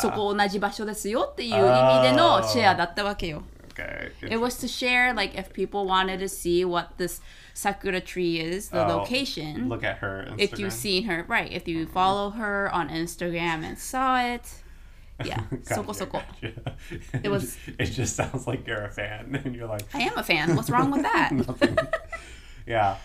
[0.00, 3.42] そこ同じ場所ですよっていう意味でのシェアだったわけよ。
[3.74, 4.10] okay.
[4.22, 7.22] It was to share, like, if people wanted to see what this
[7.54, 9.68] sakura tree is, the Oh, location.
[9.70, 10.40] Look at her Instagram.
[10.40, 11.50] If you've seen her, right?
[11.50, 14.42] If you follow her on Instagram and saw it,
[15.24, 16.20] yeah, Gotcha, そこそこ。
[16.42, 16.76] gotcha.
[17.22, 20.22] It was- It just sounds like you're a fan, and you're like, I am a
[20.22, 20.54] fan.
[20.54, 21.30] What's wrong with that?
[22.66, 22.96] yeah.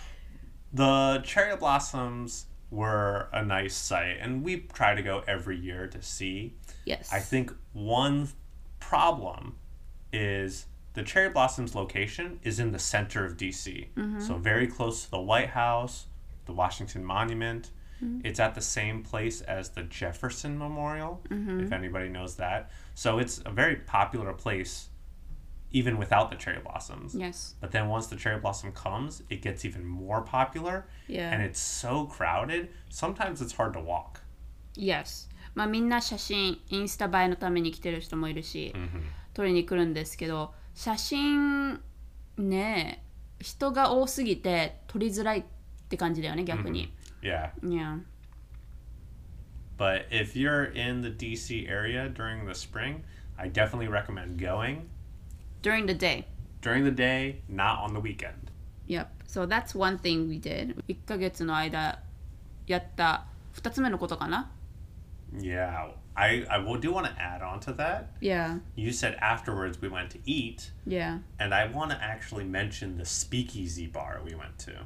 [0.74, 6.01] The cherry blossoms were a nice sight, and we try to go every year to
[6.01, 6.55] see.
[6.87, 7.13] Yes.
[7.13, 8.29] I think one
[8.81, 9.57] problem
[10.13, 13.89] is the cherry blossoms location is in the center of DC.
[13.95, 14.21] Mm-hmm.
[14.21, 16.07] So very close to the White House,
[16.47, 17.71] the Washington Monument.
[18.03, 18.27] Mm-hmm.
[18.27, 21.61] It's at the same place as the Jefferson Memorial, mm-hmm.
[21.61, 22.71] if anybody knows that.
[22.95, 24.89] So it's a very popular place
[25.72, 27.14] even without the cherry blossoms.
[27.14, 27.56] Yes.
[27.60, 31.32] But then once the cherry blossom comes, it gets even more popular Yeah.
[31.32, 32.70] and it's so crowded.
[32.90, 34.22] Sometimes it's hard to walk.
[34.76, 35.28] Yes.
[35.56, 38.74] まあみんな写真、インスタ映えのために来てる人もいるし、
[39.34, 41.82] 撮りに来るんですけど、写真
[42.38, 43.04] ね、
[43.40, 45.44] 人が多すぎて撮りづらいっ
[45.90, 46.94] て感じだよね、逆に。
[47.22, 47.52] Yeah.
[47.62, 48.00] Yeah.
[49.78, 53.04] But if you're in the DC area during the spring,
[53.38, 54.88] I definitely recommend going
[55.62, 56.26] During the day.
[56.62, 58.52] during the day, not on the weekend.
[58.88, 59.10] Yep.
[59.28, 60.76] So that's one thing we did.
[60.90, 62.00] 1ヶ月の間
[62.66, 64.50] やった2つ目のことかな
[65.40, 65.92] Yeah.
[66.16, 68.08] I, I will do want to add on to that.
[68.22, 68.60] Yeah.
[68.76, 71.20] You said afterwards we went to eat, Yeah.
[71.40, 74.86] and I want to actually mention the speakeasy bar we went to.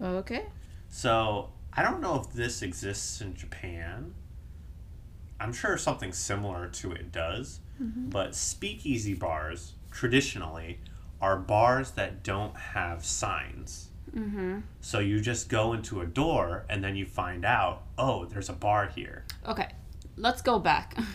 [0.00, 0.46] Okay.
[0.88, 4.14] So I don't know if this exists in Japan.
[5.40, 10.78] I'm sure something similar to it does, but speakeasy bars traditionally
[11.20, 13.88] are bars that don't have signs.
[14.80, 18.52] So you just go into a door and then you find out, oh, there's a
[18.52, 19.24] bar here.
[19.48, 19.68] Okay.
[20.16, 20.96] Let's go back.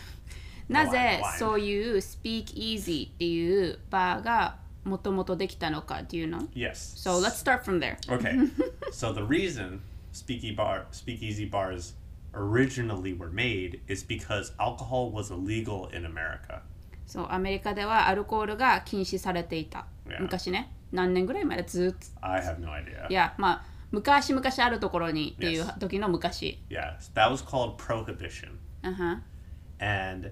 [0.68, 1.22] なぜ Why?
[1.22, 1.38] Why?
[1.38, 6.48] そういう Speak Easy っていうバーがもともとできたのか Do you know?
[6.54, 6.94] Yes.
[6.96, 7.96] So let's start from there.
[8.08, 8.36] Okay.
[8.92, 9.80] so the reason
[10.12, 11.94] speaky bar speakeasy bars
[12.34, 16.62] originally were made is because alcohol was illegal in America.
[17.05, 19.85] そうアメリカではアルコールが禁止されていた。
[20.07, 20.21] Yeah.
[20.21, 20.71] 昔ね。
[20.91, 22.07] 何年ぐらい前だずっと。
[22.27, 23.07] I have no idea.
[23.09, 25.77] いや、まあ、昔々あるところにっていう Yes.
[25.79, 26.59] 時の昔。
[26.69, 28.51] Yes, that was called prohibition.
[28.83, 29.23] うんはん
[29.79, 30.31] And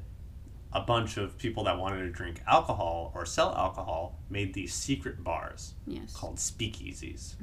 [0.71, 5.23] a bunch of people that wanted to drink alcohol or sell alcohol made these secret
[5.23, 6.15] bars Yes.
[6.15, 7.35] called speakeasies.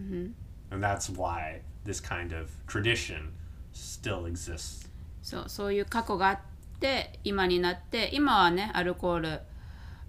[0.73, 3.33] And that's why this kind of tradition
[3.73, 4.89] still exists.
[5.23, 6.39] そうそういう過去があっ
[6.81, 9.41] て今になって今はねアルコール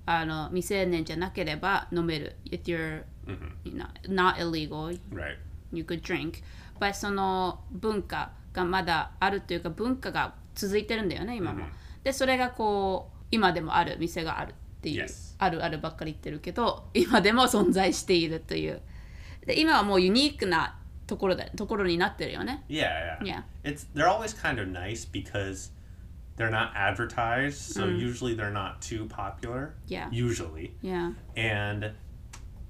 [0.06, 3.04] あの未成年じゃなければ飲める if you're
[4.08, 5.38] not illegal Right.
[5.72, 6.42] you could drink
[6.80, 11.66] but その文化がまだあるというか文化が続いてるんだよね今も、
[12.04, 15.36] でそれがこう今でもある店があるっていう、Yes.
[15.38, 18.82] あるあるばっかり言ってるけど今でも存在しているという
[19.46, 23.24] で今はもうユニークなところだところになってるよね Yeah, yeah.
[23.24, 23.44] Yeah.
[23.64, 25.72] It's they're always kind of nice because
[26.37, 29.75] they're not advertised, so usually they're not too popular.
[29.87, 30.09] Yeah.
[30.11, 30.75] Usually.
[30.83, 31.93] yeah And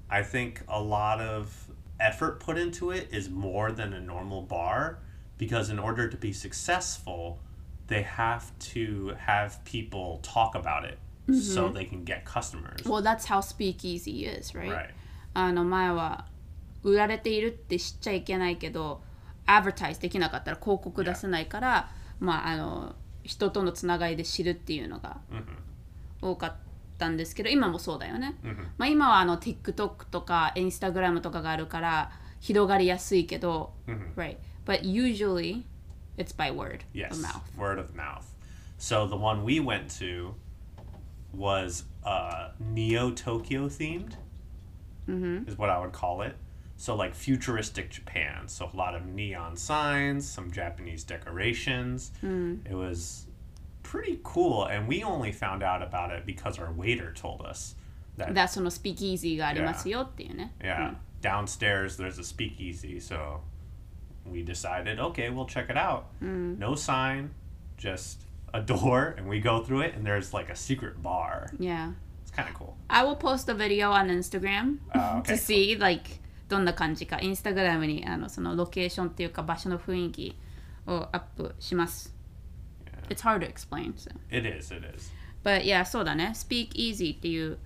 [0.09, 1.67] I think a lot of
[1.99, 4.99] effort put into it is more than a normal bar
[5.37, 7.39] because in order to be successful,
[7.87, 10.97] they have to have people talk about it
[11.33, 12.79] so they can get customers.
[12.85, 14.71] Well, that's how speakeasy is, right?
[14.71, 14.89] Right.
[15.33, 16.25] あの前は
[16.83, 19.01] 売られているって知っちゃいけないけど、
[19.45, 25.18] advertise できなかったら広告出せないから、まああの 人とのつながりで知るっていうのが
[26.20, 26.54] 多かっ
[26.98, 28.34] たんですけど、今もそうだよね。
[28.78, 33.72] まあ今はあの TikTok とか Instagram とかがあるから広がりやすいけど、
[34.16, 34.36] right?
[34.66, 35.62] But usually
[36.16, 37.40] it's by word Yes, of mouth.
[37.58, 38.24] word of mouth.
[38.78, 40.34] So the one we went to
[41.36, 44.14] was uh, Neo Tokyo themed,
[45.46, 46.34] is what I would call it.
[46.81, 48.47] So like futuristic Japan.
[48.47, 52.11] So a lot of neon signs, some Japanese decorations.
[52.23, 53.25] It was
[53.83, 57.75] pretty cool, and we only found out about it because our waiter told us
[58.17, 58.33] that.
[58.33, 60.53] だその speakeasy がありますよっていうね。
[60.61, 63.39] yeah, downstairs there's a speakeasy, so
[64.25, 66.05] we decided, okay, we'll check it out.
[66.21, 67.31] No sign,
[67.77, 68.21] just
[68.53, 71.51] a door, and we go through it, and there's like a secret bar.
[71.57, 71.93] Yeah.
[72.21, 72.75] It's kind of cool.
[72.89, 75.33] I will post a video on Instagram Ah, okay.
[75.33, 76.19] to see like
[76.52, 77.18] どんな感じか。
[77.18, 80.36] インスタグラムにあのそのロケーションっていうか場所の雰囲気
[80.86, 82.14] をアップします。
[83.08, 83.94] It's hard to explain.
[83.94, 84.10] So.
[84.30, 85.10] It is, it is.
[85.42, 86.32] But yeah, そうだね。
[86.34, 87.58] Speak Easy っていう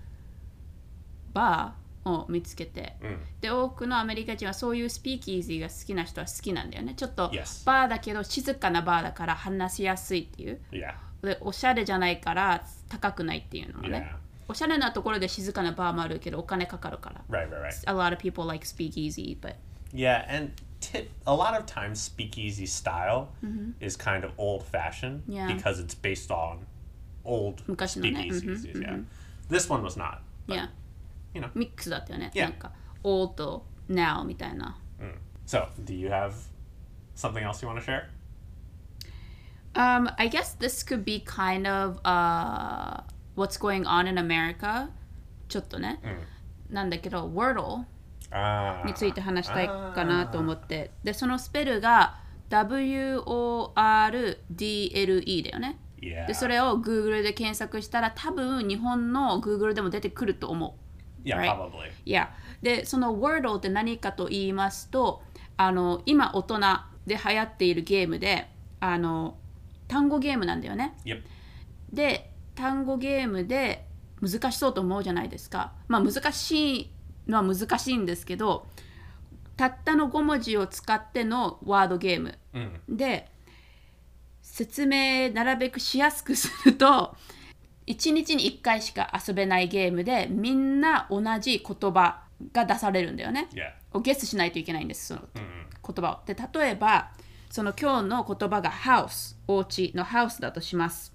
[1.33, 2.95] バーを見つけて、
[3.41, 6.95] で多くのアメリカ人はそういう Speak Easy が好きな人は好きなんだよね。
[6.95, 7.67] ちょっと Yes.
[7.67, 10.61] バーだけど静かなバーだから話しやすいっていう。
[10.71, 10.95] Yeah.
[11.23, 14.09] でおしゃれじゃないから高くないっていうのもね。
[14.13, 14.26] Yeah.
[14.48, 17.22] おしゃれなところで静かなバーもあるけどお金かかるから。
[17.30, 17.90] Right, right, right.
[17.90, 19.56] A lot of people like speakeasy, but
[19.94, 23.30] Yeah, and tip, a lot of times speakeasy style
[23.80, 25.48] is kind of old fashioned Yeah.
[25.48, 26.60] because it's based on
[27.24, 28.28] old 昔のね。
[28.32, 28.82] speakeasies.
[28.82, 29.04] Yeah.
[29.50, 30.20] This one was not.
[30.48, 30.70] but, yeah.
[31.34, 31.50] you know.
[31.56, 32.32] ミックスだったよね。
[32.34, 32.44] Yeah.
[32.44, 32.72] なんか
[33.04, 34.78] old と now みたいな。
[35.48, 36.34] So, do you have
[37.16, 38.10] something else you want to share?
[39.74, 43.02] Um, I guess this could be kind of uh,
[43.37, 44.89] what's going on in America.
[45.49, 46.01] ちょっとね。
[46.71, 47.85] なんだけど、Wordle
[48.33, 48.85] Ah.
[48.85, 50.91] について話したいかなと思って。
[51.05, 52.17] で、そのスペルが
[54.09, 55.79] W-O-R-D-L-E だよね。
[56.01, 56.27] Yeah.
[56.27, 60.77] でそれを Google で検索したら多分日本の Google でも出てくると思
[61.25, 61.29] う。
[61.29, 61.51] yeah, right?
[61.57, 61.91] probably.
[62.05, 65.23] いやでその Wordle って何かと言いますと
[65.57, 66.61] あの今大人
[67.07, 68.47] で流行っているゲームで
[68.79, 69.39] あの
[69.89, 70.95] 単語ゲームなんだよね。
[71.07, 71.23] Yep.
[71.93, 73.87] で単語ゲームで
[74.21, 75.73] 難しそうと思うじゃないですか。
[75.89, 76.91] まあ難しい
[77.29, 78.67] のは難しいんですけど
[79.57, 82.71] たったの5文字を使ってのワードゲーム Mm.
[82.89, 83.31] で
[84.43, 87.15] 説明なるべくしやすくすると
[87.87, 93.49] 1日に1回しか遊べないゲームでみんな同じ言葉が出されるんだよね。
[93.93, 95.93] をゲスしないといけないんですその Mm.
[95.95, 96.27] 言葉を。
[96.27, 97.11] で例えば
[97.51, 101.13] その今日の言葉が house お家の house だとします。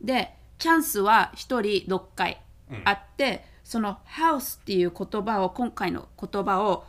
[0.00, 1.60] でチャンスは1人
[1.94, 2.40] 6回
[2.84, 6.84] あって、その house っていう言葉を今回の言葉を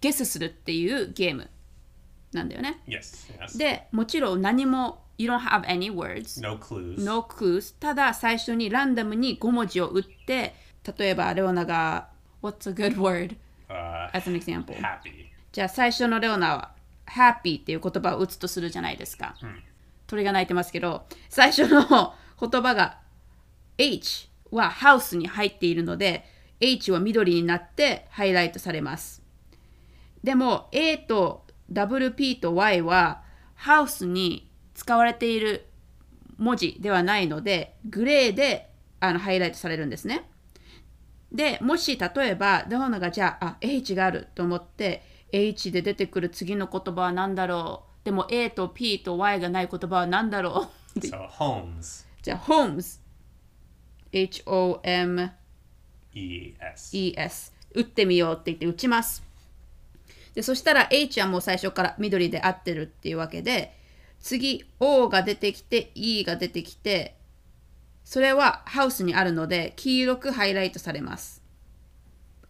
[0.00, 1.48] ゲスするっていうゲーム
[2.32, 2.82] なんだよね。
[2.86, 3.32] Yes.
[3.40, 3.58] Yes.
[3.58, 7.02] でもちろん何も you don't have any words no clues.
[7.02, 10.54] no clues ただ最初にランダムに5文字を打って
[10.98, 12.08] 例えばレオナが
[12.42, 13.36] What's a good word?
[13.68, 15.26] Uh, as an example happy.
[15.52, 16.72] じゃあ最初のレオナは
[17.06, 19.36] happy っていう言葉を打つとするじゃないですか、
[20.06, 22.98] 鳥が鳴いてますけど最初の言葉が
[23.78, 26.24] H はハウスに入っているので
[26.60, 29.22] H は緑になってハイライトされます。
[30.24, 33.22] でも A と WP と Y は
[33.54, 35.66] ハウスに使われている
[36.38, 38.68] 文字ではないのでグレーで
[39.00, 40.28] あのハイライトされるんですね。
[41.32, 48.04] でもし例えばレオナがじゃああ H があると思って H で出てくる次の言葉は何だろう？
[48.04, 52.06] でも A と P と Y がない言葉は何だろう？So homes.
[52.26, 53.00] じゃあ Homes
[54.10, 55.30] H-O-M
[56.12, 56.96] E S.
[56.96, 59.22] ES 打ってみようって言って打ちます
[60.34, 63.72] でそしたら H はもう最初から緑で合ってるっていうわけで
[64.18, 67.14] 次 O が出てきて E が出てきて
[68.02, 71.44] それはハウスにあるので黄色くハイライトされます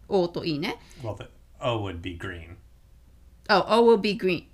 [0.08, 1.28] O と E ね Well, the
[1.60, 2.56] O would be green.
[3.50, 4.46] Oh, O will be green.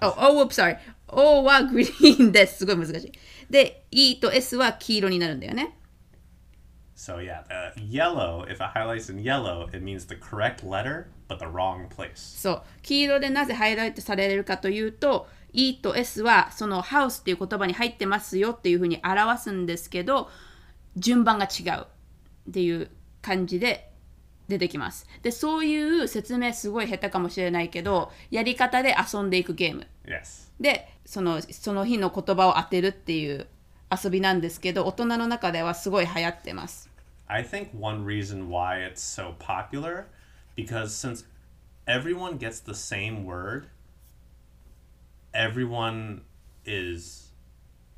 [0.00, 0.76] Oh, O will, sorry.
[1.08, 2.58] O はグリーンです。
[2.58, 3.12] すごい難しい。
[3.50, 5.78] で、E と S は黄色になるんだよね。
[6.96, 7.42] So yeah,
[7.74, 8.44] the yellow.
[8.44, 12.14] If it highlights in yellow, it means the correct letter but the wrong place.
[12.14, 12.62] そう。
[12.82, 20.30] 黄色でなぜハイライトされるかというと、E と S はそのハウスっていう言葉に入ってますよっていうふうに表すんですけど、
[20.96, 21.86] 順番が違う
[22.50, 23.90] っていう感じで
[24.48, 25.06] 出てきます。
[25.22, 29.86] で、そういう説明すごい下手かもしれないけど、やり方で遊んでいくゲーム。
[30.05, 30.49] Yes.
[30.59, 33.47] でそのその日の言葉を当てるっていう
[33.91, 36.89] 遊びなんですけど大人の中ではすごい流行ってます。
[37.27, 40.05] I think one reason why it's so popular
[40.55, 41.25] because since
[41.85, 43.67] everyone gets the same word,
[45.33, 46.21] everyone
[46.65, 47.33] is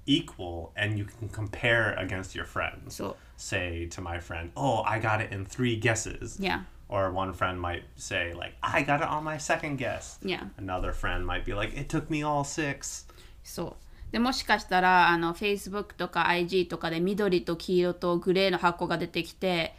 [0.06, 2.90] equal and you can compare against your friends.
[2.90, 3.16] そう。
[3.38, 6.64] Say to my friend, "Oh, I got it in 3 guesses." Yeah.
[6.89, 10.49] Or one friend might say like, "I got it on my second guess." Yeah.
[10.59, 14.13] Another friend might be like, "It took me all 6." そう。
[14.13, 19.75] でもしかしたらあの Facebook とか IG とかで緑と黄色とグレーの箱が出てきて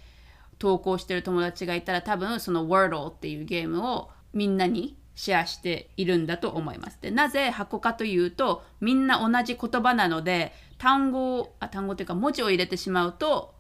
[0.60, 7.00] 投稿してる友達がいたら多分その Wordle っていうゲームをみんなにシェアしているんだと思います。
[7.02, 13.56] でなぜ箱かというとみんな同じ言葉なので単語をあ単語というか文字を入れてしまうと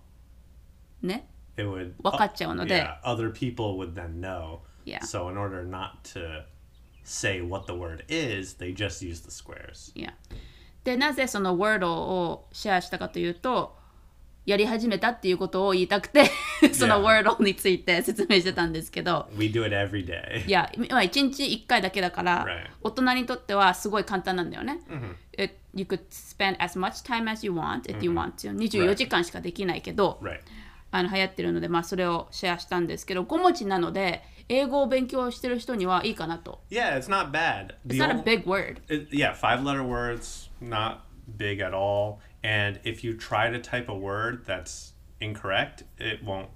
[1.01, 2.83] ね it would 分かっちゃうので。
[2.83, 4.59] yeah, other people would then know.
[4.85, 4.99] Yeah.
[4.99, 6.43] So in order not to
[7.03, 9.91] say what the word is, they just use the squares.
[9.95, 10.13] いや
[10.83, 13.75] でなぜその Wordle をシェアしたかというと
[14.45, 16.29] やり始めたっていうことを言いたくて
[16.73, 17.23] その Yeah.
[17.23, 20.45] Wordle について説明してたんですけど We do it every day.
[20.45, 22.67] いやまあ1日1回だけだから、Right.
[22.83, 24.79] 大人にとってはすごい簡単なんだよね。
[25.37, 28.95] It- you could spend as much time as you want if you want to 24 Right.
[28.95, 30.39] 時間しかできないけど、Right.
[30.95, 36.61] あの流行ってるので、まあ、それをシェアしたんですけど5文字なので英語を勉強してる人にはいいかなと。
[36.69, 37.75] Yeah, it's not bad.
[37.87, 38.81] It's not a big word.
[38.87, 40.99] it- yeah, five letter words, not
[41.37, 42.19] big at all.
[42.43, 46.47] And if you try to type a word that's incorrect, it won't.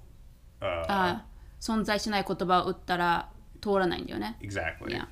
[0.60, 1.24] Uh, あ
[1.60, 3.28] 存在しない言葉を打ったら
[3.60, 4.36] 通らないんだよね。
[4.40, 4.92] exactly.
[4.94, 5.06] Yeah.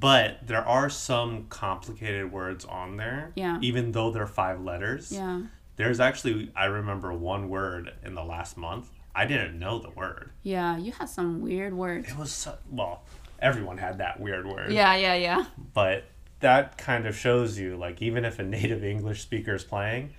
[0.00, 3.58] But there are some complicated words on there, Yeah.
[3.60, 5.12] even though they're five letters.
[5.14, 5.42] Yeah.
[5.75, 8.89] There's actually, I remember one word in the last month.
[9.13, 10.31] I didn't know the word.
[10.43, 12.09] Yeah, you have some weird words.
[12.09, 13.03] It was so, well,
[13.39, 14.71] everyone had that weird word.
[14.71, 15.45] Yeah, yeah, yeah.
[15.73, 16.05] But
[16.39, 20.13] that kind of shows you, like, even if a native English speaker is playing,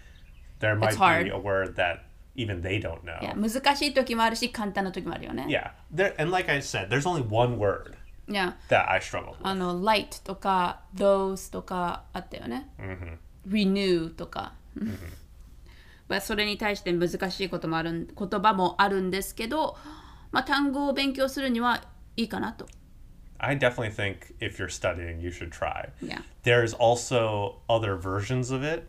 [0.61, 1.25] there might hard.
[1.25, 2.05] be a word that
[2.35, 3.19] even they don't know.
[3.21, 5.47] Yeah, 難しい時もあるし簡単な時もあるよね。
[5.49, 5.71] Yeah.
[5.95, 7.97] There, and like I said, there's only one word
[8.29, 8.53] Yeah.
[8.69, 9.47] that I struggled with.
[9.47, 12.69] あの、light とか those とかあったよね。
[13.49, 14.55] renew とか、
[16.08, 19.78] まあそれに対して難しいこともあるん言葉もあるんですけど、
[20.32, 21.84] まあ、単語を勉強するには
[22.18, 22.68] いいかなと。
[23.40, 25.90] I definitely think if you're studying, you should try.
[26.02, 26.20] Yeah.
[26.44, 28.88] There's also other versions of it.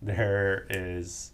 [0.00, 1.32] There is,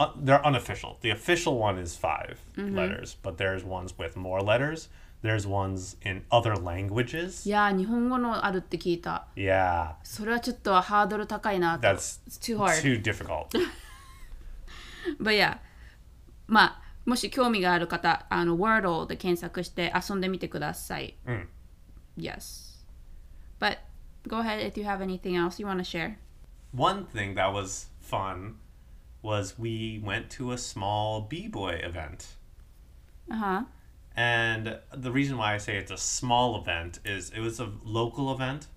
[0.00, 0.96] uh, they're unofficial.
[1.02, 4.88] The official one is 5 letters, but there's ones with more letters.
[5.22, 7.46] There's ones in other languages.
[7.46, 9.26] いやー日本語のあるって聞いた。
[9.36, 11.86] Yeah, それはちょっとハードル高いなと。
[11.88, 12.82] that's too hard.
[12.82, 13.46] too difficult.
[15.19, 15.59] But yeah.
[16.47, 21.15] まあ、もし興味がある方、あの、Wordle で検索して遊んでみてください。
[21.25, 21.47] Mm.
[22.17, 22.85] Yes.
[23.59, 23.77] But
[24.27, 26.17] go ahead if you have anything else you want to share.
[26.73, 28.55] One thing that was fun
[29.21, 32.37] was we went to a small b-boy event.
[33.29, 33.67] あは
[34.15, 38.33] And the reason why I say it's a small event is it was a local
[38.33, 38.67] event.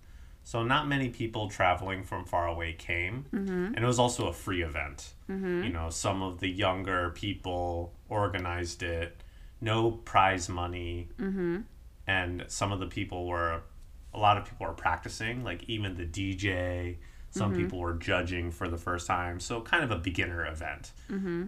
[0.47, 3.25] so not many people traveling from far away came.
[3.33, 3.65] Mm-hmm.
[3.75, 5.13] And it was also a free event.
[5.29, 5.63] Mm-hmm.
[5.63, 9.21] You know, some of the younger people organized it,
[9.59, 11.09] no prize money.
[11.19, 11.63] Mm-hmm.
[12.07, 13.61] And some of the people were,
[14.13, 16.95] a lot of people were practicing, like even the DJ.
[17.31, 19.41] Some people were judging for the first time.
[19.41, 20.93] So kind of a beginner event.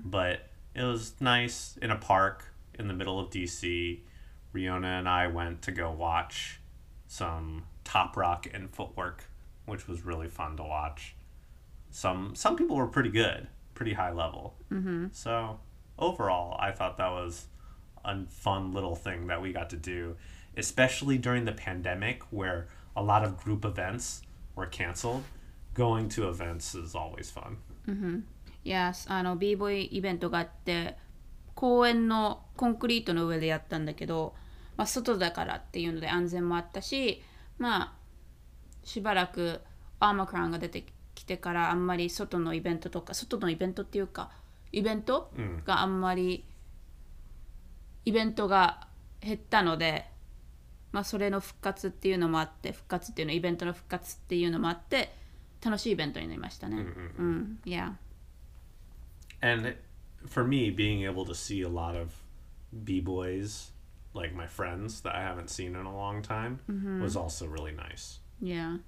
[0.03, 2.43] But it was nice in a park
[2.77, 4.01] in the middle of DC.
[4.53, 6.59] Riona and I went to go watch
[7.07, 9.24] some top rock and footwork,
[9.66, 11.14] which was really fun to watch.
[11.90, 14.54] Some some people were pretty good, pretty high level.
[14.72, 15.06] Mm-hmm.
[15.12, 15.60] So
[15.98, 17.46] overall, I thought that was
[18.04, 20.16] a fun little thing that we got to do,
[20.56, 24.22] especially during the pandemic where a lot of group events
[24.56, 25.22] were canceled.
[25.74, 27.58] Going to events is always fun.
[28.64, 30.96] いや、あの、b ボーイイベントがあって、
[31.54, 34.34] 公園のコンクリートの上でやったんだけど、
[34.76, 37.22] まあ、外だからっていうので安全もあったし、
[37.59, 37.93] まあ、
[38.83, 39.61] しばらく
[39.99, 44.31] アーマクランが出てきてからあんまり外のイベントとか、外のイベントっていうか、
[44.71, 45.31] イベント
[45.65, 46.45] があんまり、
[48.05, 48.87] イベントが
[49.21, 50.09] 減ったので、
[50.91, 55.13] まあ、それの復活っていうのもあって、復活っていうの、イベントの復活っていうのもあって、
[55.63, 56.77] 楽しいイベントになりましたね。
[56.77, 57.95] うん、いや。
[59.41, 59.75] and
[60.27, 62.13] for me being able to see a lot of
[62.83, 63.71] b-boys
[64.14, 66.58] like my friends that i haven't seen in a long time
[67.02, 68.78] was also really nice Yeah.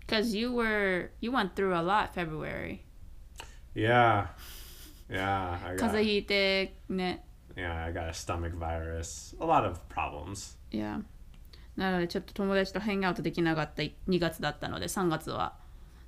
[0.00, 2.84] Because you were, you went through a lot February.
[3.74, 4.26] yeah
[5.08, 7.24] yeah i got 風邪ひいてね。
[7.56, 11.00] yeah i got a stomach virus a lot of problems いや。
[11.76, 15.56] なのでちょっと友達とヘングアウトできなかった2月だったので3月は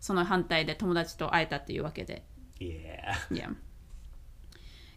[0.01, 2.24] その反対で友達と会えたっていうわけで。
[2.61, 3.55] yeah Yeah.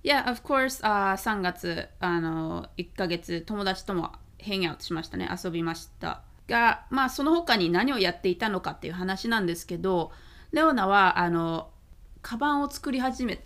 [0.05, 5.29] Yeah, of course, あー3月、あの、1ヶ月友達ともヘングアウトしましたね。
[5.45, 6.23] 遊びました。
[6.49, 10.13] が、まあその他に何をやっていたのかっていう話なんですけど、
[10.51, 11.71] レオナは、あの、
[12.21, 13.37] カバンを作り始め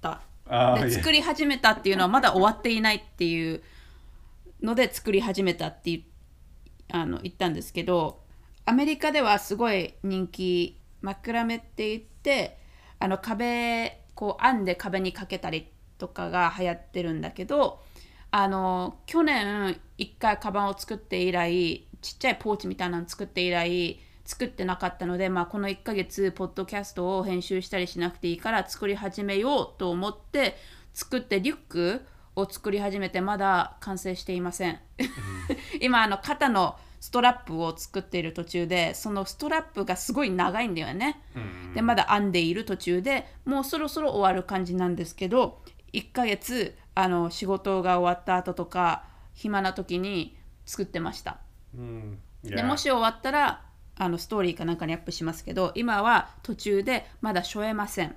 [0.00, 0.22] た。
[0.52, 0.90] Oh.
[0.90, 3.62] 作り始めたっていうのはまだ終わっていないっていう
[4.60, 6.02] ので作り始めたっていう
[6.92, 8.18] あの言ったんですけど
[8.66, 12.58] アメリカではすごい人気マクラメって言って
[12.98, 15.68] あの壁こう編んで壁にかけたり
[16.00, 17.80] とかが流行ってるんだけど
[18.32, 30.56] あの去年一回カバンを作って以来ちっちゃいポーチみたいなの作って以来作ってなかったので、まあ、この1ヶ月ポッドキャストを編集したりしなくていいから作り始めようと思って
[30.94, 32.02] 作ってリュック
[32.36, 34.78] を作り始めてまだ完成していません。
[35.82, 41.20] 今あの肩のストラップを作っている途中でそのストラップがすごい長いんだよね、
[41.74, 50.36] でまだ編んでいる途中でもうそろそろ終わる感じなんですけど1ヶ月あの仕事が終わった後とか暇な時に
[50.66, 51.38] 作ってました、
[51.76, 53.62] Mm, で yeah もし終わったら
[53.96, 58.16] あのストーリーかなんかにアップしますけど今は途中でまだしょえません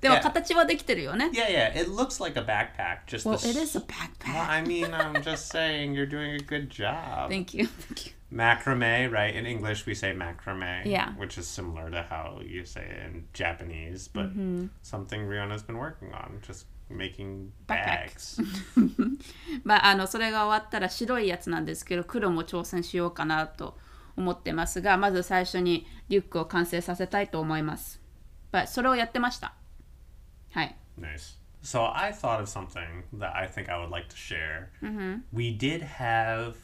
[0.00, 4.48] でも.形はできてるよね yeah yeah it looks like a backpack just Well, it is a Well, backpack
[4.50, 9.11] i mean i'm just saying you're doing a good job Thank you Thank you macrame
[9.11, 11.11] right in english we say macrame Yeah.
[11.17, 14.67] which is similar to how you say it in japanese but Mm-hmm.
[14.81, 18.37] something riona's been working on just making Backpacks.
[18.75, 19.17] bags
[19.63, 23.77] まあ、あのそれが終わったら白いやつなんですけど黒も挑戦しようかなと
[24.15, 27.99] 思ってますがまず最初にリュックを完成させたいと思います。
[28.51, 29.55] まあそれをやってました。
[30.51, 30.75] はい。
[30.99, 31.39] Nice.
[31.63, 34.69] So I thought of something that I think I would like to share.
[34.83, 35.21] Mm-hmm.
[35.31, 36.55] We did have,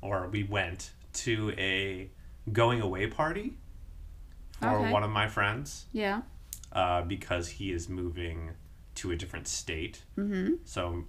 [0.00, 2.09] or we went to a
[2.51, 3.53] going away party
[4.59, 4.91] for okay.
[4.91, 5.85] one of my friends.
[5.91, 6.21] Yeah.
[6.71, 8.51] Uh, because he is moving
[8.95, 10.03] to a different state.
[10.17, 10.55] Mm-hmm.
[10.63, 11.03] So,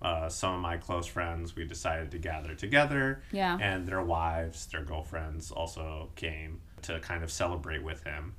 [0.00, 3.22] uh, some of my close friends, we decided to gather together.
[3.32, 3.58] Yeah.
[3.60, 8.34] And their wives, their girlfriends also came to kind of celebrate with him.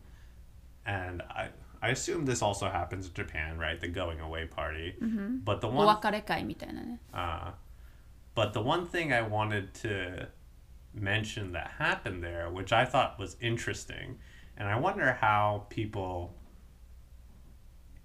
[0.85, 1.49] And I,
[1.81, 3.79] I assume this also happens in Japan, right?
[3.79, 4.95] The going away party.
[5.01, 5.37] Mm-hmm.
[5.43, 5.85] But the one.
[7.13, 7.51] Uh,
[8.33, 10.27] but the one thing I wanted to
[10.93, 14.19] mentioned that happened there, which I thought was interesting.
[14.57, 16.35] And I wonder how people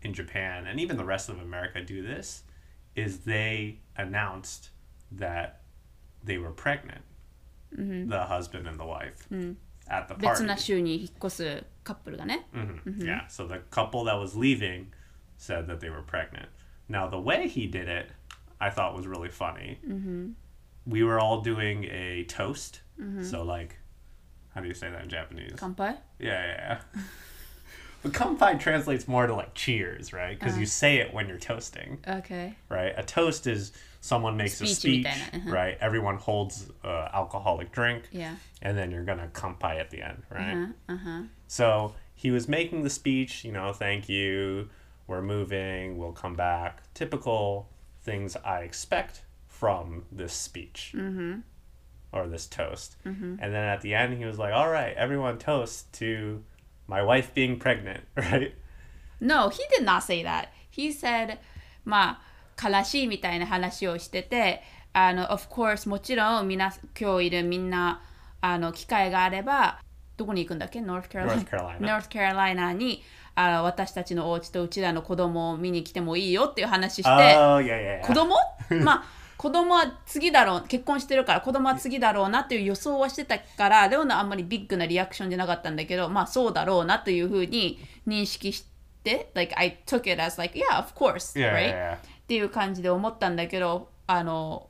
[0.02, 2.44] in Japan and even the rest of America do this
[2.94, 4.70] is they announced
[5.12, 5.62] that
[6.22, 7.02] they were pregnant,
[7.76, 8.08] mm-hmm.
[8.08, 9.52] the husband and the wife, mm-hmm.
[9.88, 10.26] at the party.
[12.54, 12.88] Mm-hmm.
[12.88, 13.06] mm-hmm.
[13.06, 14.92] Yeah, so the couple that was leaving
[15.36, 16.48] said that they were pregnant.
[16.88, 18.10] Now, the way he did it,
[18.60, 19.78] I thought was really funny
[20.86, 22.80] we were all doing a toast.
[23.00, 23.24] Mm-hmm.
[23.24, 23.76] So like,
[24.54, 25.52] how do you say that in Japanese?
[25.52, 25.96] Kanpai.
[26.18, 26.78] Yeah, yeah.
[26.94, 27.02] yeah.
[28.02, 30.38] but kanpai translates more to like cheers, right?
[30.38, 30.58] Because uh.
[30.58, 30.70] you uh-huh.
[30.70, 31.98] say it when you're toasting.
[32.06, 32.54] Okay.
[32.68, 32.94] Right.
[32.96, 35.50] A toast is someone makes speech a speech, uh-huh.
[35.50, 35.76] right?
[35.80, 38.08] Everyone holds a uh, alcoholic drink.
[38.12, 38.36] Yeah.
[38.62, 40.52] And then you're gonna kanpai at the end, right?
[40.52, 40.94] Uh huh.
[40.94, 41.22] Uh-huh.
[41.48, 43.44] So he was making the speech.
[43.44, 44.70] You know, thank you.
[45.06, 45.98] We're moving.
[45.98, 46.82] We'll come back.
[46.94, 47.68] Typical
[48.02, 49.22] things I expect
[49.58, 50.94] from this speech
[52.12, 52.96] or this toast.
[53.04, 56.42] And then at the end, he was like, all right, everyone toast to
[56.86, 58.54] my wife being pregnant, right?
[59.20, 60.48] No, he did not say that.
[60.70, 61.38] He said,
[61.84, 62.20] ま
[62.56, 68.02] あ、悲しいみたいな話をしてて、あの、of course、もちろんみな、今日いるみんな、
[68.40, 69.80] あの、機会があれば、
[70.16, 71.78] どこに行くんだっけ ?North Carolina。
[71.78, 72.72] North Carolina.
[72.72, 73.02] に、
[73.38, 78.14] あの私たちのお家とうちらの子供を見に来てもいいよっていう話して、Oh, yeah, yeah, 子 yeah.
[78.14, 78.36] 供
[78.82, 79.04] まあ
[79.36, 88.64] 子供は次だろう結婚してるから子供は次だろうなっていう予想はしてたからレオナあんまりビッグなリアクションじゃなかったんだけどまあそうだろうなというふうに認識し
[89.04, 91.96] て、like I took it as like yeah of course right?
[91.96, 94.68] っていう感じで思ったんだけどあの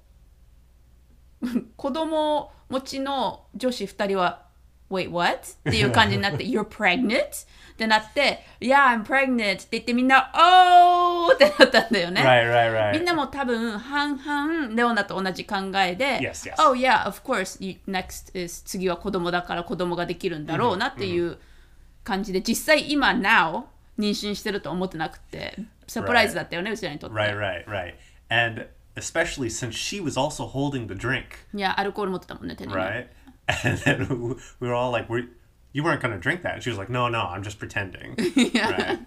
[1.76, 4.46] 子供持ちの女子2人は
[4.90, 5.40] Wait, what?
[5.68, 7.46] っていう感じになって You're pregnant?
[7.76, 11.34] ってなって Yeah, I'm pregnant って言ってみんな Oh!
[11.34, 12.22] ってなったんだよね。
[12.22, 12.92] Right, right, right.
[12.92, 16.54] みんなも多分半々レオナと同じ考えで、Yes, yes.
[16.58, 21.36] Oh yeah, of course, you- next is 次は子供だから子供ができるんだろうなっていう
[22.02, 23.64] 感じで、実際今 now
[23.98, 25.54] 妊娠してると思ってなくて、
[25.86, 27.16] サプライズだったよね、うちらにとって。
[27.16, 27.94] Right, right, right.
[28.30, 31.24] And especially since she was also holding the drink,
[31.54, 32.72] いや、アルコール持ってたもんね、手に。
[32.72, 33.08] right?
[33.48, 35.28] And then we were all like, we
[35.75, 36.55] you weren't going to drink that.
[36.55, 38.15] And she was like, no, no, I'm just pretending.
[38.17, 38.99] Right?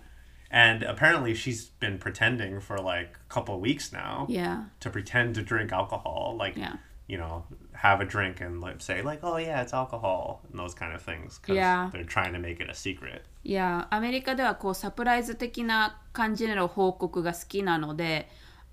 [0.51, 4.64] And apparently she's been pretending for like a couple of weeks now Yeah.
[4.80, 6.36] to pretend to drink alcohol.
[6.38, 6.76] Like, Yeah.
[7.09, 10.72] you know, have a drink and like, say, like, oh, yeah, it's alcohol and those
[10.74, 11.38] kind of things.
[11.38, 11.90] Because Yeah.
[11.92, 13.22] they're trying to make it a secret.
[13.42, 18.28] いや、アメリカではこうサプライズ的な感じでの報告が好きなので、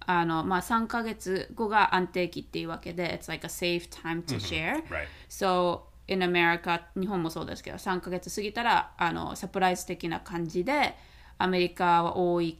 [0.05, 4.83] あのまあ、3ヶ月後が安定期っていうわけで、It's like a safe time to share.
[4.87, 5.07] Right.
[5.29, 10.94] So, in America、日本もそうですけど、3ヶ月過ぎたらあのサプライズ的な感じで、
[11.38, 12.58] アメリカは多い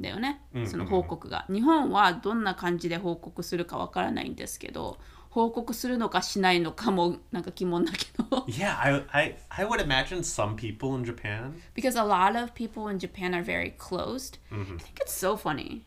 [0.00, 1.46] んだよね、その報告が。
[1.50, 4.98] 日本はどんな感じで報告するかわからないんですけど、
[5.30, 8.44] 報告するのかしないのかもなんか疑問だけど。
[8.46, 12.98] Yeah, I, I, I would imagine some people in Japan, because a lot of people in
[12.98, 14.38] Japan are very closed.
[14.52, 15.82] I think it's so funny.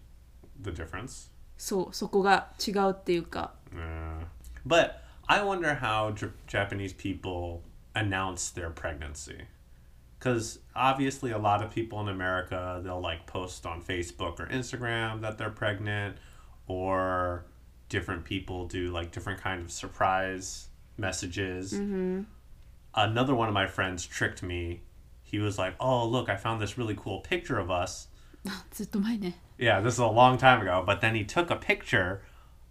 [0.61, 1.29] the difference.
[1.57, 3.53] そう、そこが違うっていうか。
[3.73, 4.25] Uh,
[4.65, 4.91] but
[5.29, 7.63] I wonder how J- Japanese people
[7.95, 9.41] announce their pregnancy.
[10.17, 15.21] Because obviously, a lot of people in America, they'll like post on Facebook or Instagram
[15.21, 16.17] that they're pregnant,
[16.67, 17.45] or
[17.89, 21.73] different people do like different kind of surprise messages.
[21.73, 22.21] Mm-hmm.
[22.95, 24.81] Another one of my friends tricked me.
[25.23, 28.07] He was like, "Oh, look, I found this really cool picture of us."
[29.57, 32.21] yeah, this is a long time ago, but then he took a picture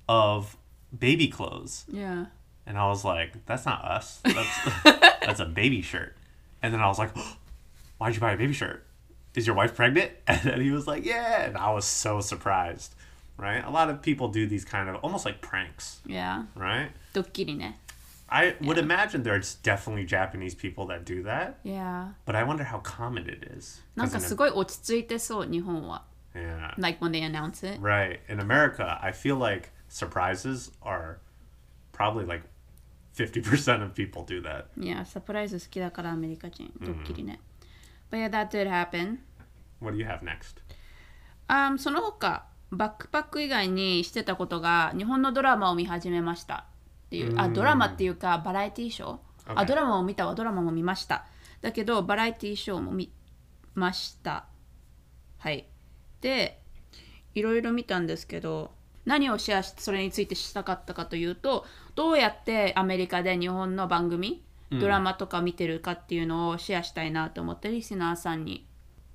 [0.09, 0.57] of
[0.97, 1.85] baby clothes.
[1.89, 2.27] Yeah.
[2.66, 4.20] And I was like, that's not us.
[4.24, 4.60] That's
[5.22, 6.16] that's a baby shirt.
[6.62, 7.12] And then I was like,
[7.98, 8.86] why'd you buy a baby shirt?
[9.36, 10.12] Is your wife pregnant?
[10.28, 11.44] And then he was like, yeah.
[11.44, 12.96] And I was so surprised.
[13.38, 13.64] Right?
[13.66, 16.44] A lot of people do these kind of almost like pranks, Yeah.
[16.56, 16.92] right?
[17.14, 17.80] ドッキリね。
[18.30, 22.10] I would imagine there's definitely Japanese people that do that, Yeah.
[22.26, 23.82] but I wonder how common it is.
[23.96, 26.04] なん 'Cause か in すごい落ち着いてそう、日本は。
[26.36, 26.74] yeah.
[26.78, 27.80] Like when they announce it.
[27.82, 28.20] Right.
[28.30, 31.18] In America, I feel like surprises are
[31.94, 32.44] probably like
[33.17, 34.67] 50% of people do that.
[34.79, 36.71] いや、サプライズ好きだからアメリカ人。
[36.81, 37.41] ドッキリね。
[38.11, 39.19] But yeah, that did happen.
[39.81, 40.63] What do you have next?
[41.49, 46.67] Um, その他、バックパック以外にしてたことが、日本のドラマを見始めました。
[47.07, 49.19] っていう、あ、ドラマっていうか、バラエティーショー。
[49.47, 51.27] あ.ドラマも見たわ、ドラマも見ました。
[51.63, 53.11] だけど、バラエティーショーも見
[53.75, 54.47] ました。
[55.39, 55.67] はい。
[56.21, 56.61] で、
[57.35, 61.65] いろいろ見たんですけど、何をシェアしてそれについてしたかったかというと
[61.96, 68.66] どうやってアメリカで日本の番組、ドラマとか見てるかっていうのをシェアしたいなと思ってリスナーさんに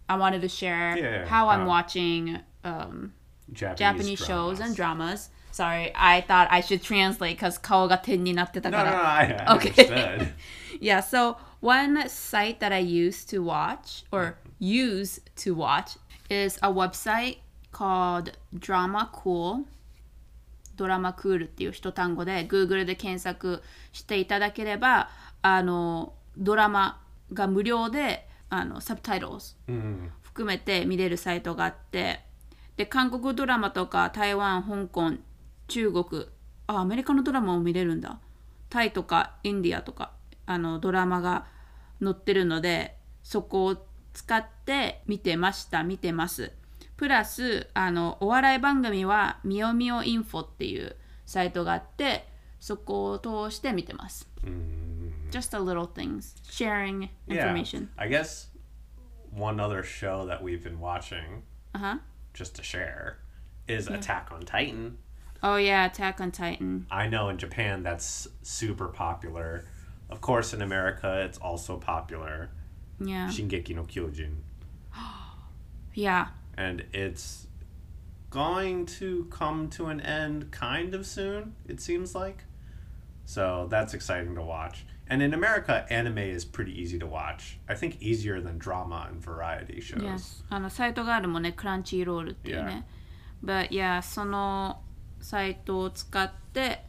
[0.09, 3.11] I wanted to share Yeah, how I'm um, watching um,
[3.53, 4.61] Japanese, Japanese shows dramas.
[4.61, 9.09] and dramas sorry I thought I should translate because 顔が点になってた No, か no, ら no,
[9.09, 9.71] I, I Okay.
[9.71, 10.35] understood.
[10.81, 15.97] Yeah, so one site that I used to watch or use to watch
[16.29, 17.39] is a website
[17.73, 19.65] called Drama Cool.
[20.82, 23.62] ドラマクールっていう一単語で Google で検索
[23.92, 25.10] していただければ
[25.44, 27.00] あのドラマ
[27.32, 29.34] が無料であのサブタイトル
[29.72, 30.10] Mm.
[30.24, 32.22] 含めて見れるサイトがあって
[32.78, 35.14] で韓国ドラマとか台湾香港
[35.68, 36.26] 中国
[36.66, 38.20] あアメリカのドラマも見れるんだ
[38.70, 40.14] タイとかインディアとか
[40.48, 41.46] あのドラマが
[42.02, 43.76] 載ってるのでそこを
[44.14, 46.52] 使って見てました見てます
[47.02, 50.96] プラスあのお笑い番組はみよみよインフォっていう
[51.26, 52.28] サイトがあって
[52.60, 54.30] そこを通して見てます、
[55.32, 57.52] Just a little things sharing Yeah.
[57.52, 58.52] information I guess
[59.34, 61.42] one other show that we've been watching,
[61.74, 62.02] あは
[62.36, 63.16] just to share,
[63.68, 64.98] is Attack on Titan.
[65.42, 69.66] Oh yeah Attack on Titan I know in Japan that's super popular.
[70.12, 72.52] Of course, in America, it's also popular.
[73.04, 74.36] Yeah Shingeki no Kyojin.
[75.96, 76.28] Yeah
[76.58, 77.48] and it's
[78.30, 82.46] going to come to an end kind of soon, it seems like.
[83.26, 84.86] So that's exciting to watch.
[85.08, 87.60] And in America, anime is pretty easy to watch.
[87.68, 90.02] I think easier than drama and variety shows.
[90.02, 90.44] Yes.
[90.50, 92.86] あのサイトがあるもんね、クランチロールっていうね。
[93.44, 93.68] Yeah.
[93.68, 94.82] But yeah, その
[95.20, 96.84] サイトを使って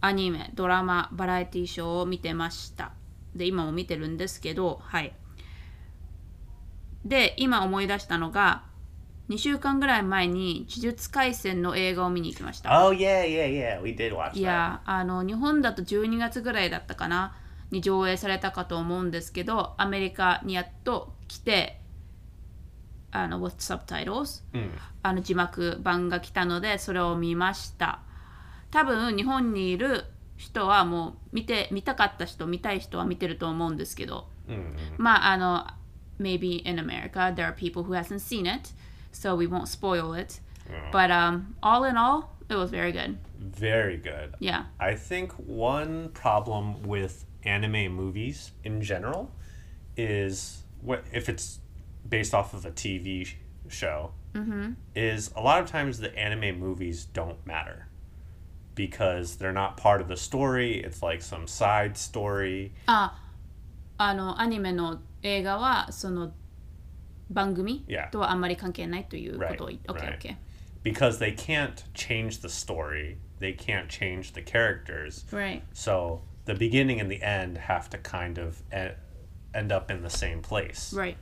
[0.00, 2.92] アニメ、ドラマ、バラエティショーを見てました。
[3.34, 5.14] で、今も見てるんですけど、はい。
[7.04, 8.64] で、今思い出したのが、
[9.28, 12.86] 2週間ぐらい前に「呪術廻戦」の映画を見に行きました。
[12.86, 13.82] Oh, yeah, yeah, yeah.
[13.82, 17.34] We did watch いやあの日本だと12月ぐらいだったかな
[17.70, 21.80] に上映されたかと思うんですけどアメリカにやっと来て
[23.10, 24.42] あの with subtitles、
[25.02, 28.00] あの字幕版が来たのでそれを見ました。
[28.70, 30.04] 多分日本にいる
[30.36, 34.28] 人はもう見て見たかった人見たい人は見てると思うんですけど、
[34.98, 35.66] まああの
[36.20, 38.70] maybe in America there are people who hasn't seen it
[39.17, 40.39] so we won't spoil it
[40.91, 44.35] but um, all in all it was very good Very good.
[44.39, 49.31] yeah I think one problem with anime movies in general
[49.97, 51.59] is what if it's
[52.07, 53.35] based off of a TV sh-
[53.67, 54.11] show
[54.95, 57.87] is a lot of times the anime movies don't matter
[58.75, 60.79] because they're not part of the story.
[60.83, 62.71] It's like some side story.
[62.87, 63.15] あ
[63.97, 66.33] あのアニメの映画はその
[67.29, 68.09] 番組 Yeah.
[68.11, 70.17] とはあんまり関係ないということを言っ Right, OK right.
[70.19, 70.35] OK
[70.83, 73.17] Because they can't change the story.
[73.39, 75.25] They can't change the characters.
[75.31, 78.93] right So the beginning and the end have to kind of e-
[79.53, 80.93] end up in the same place.
[80.93, 81.15] right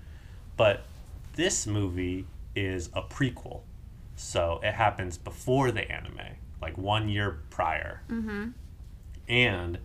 [0.58, 0.82] But
[1.36, 2.26] this movie
[2.56, 3.62] is a prequel.
[4.16, 8.02] So it happens before the anime, like one year prior.
[9.28, 9.80] And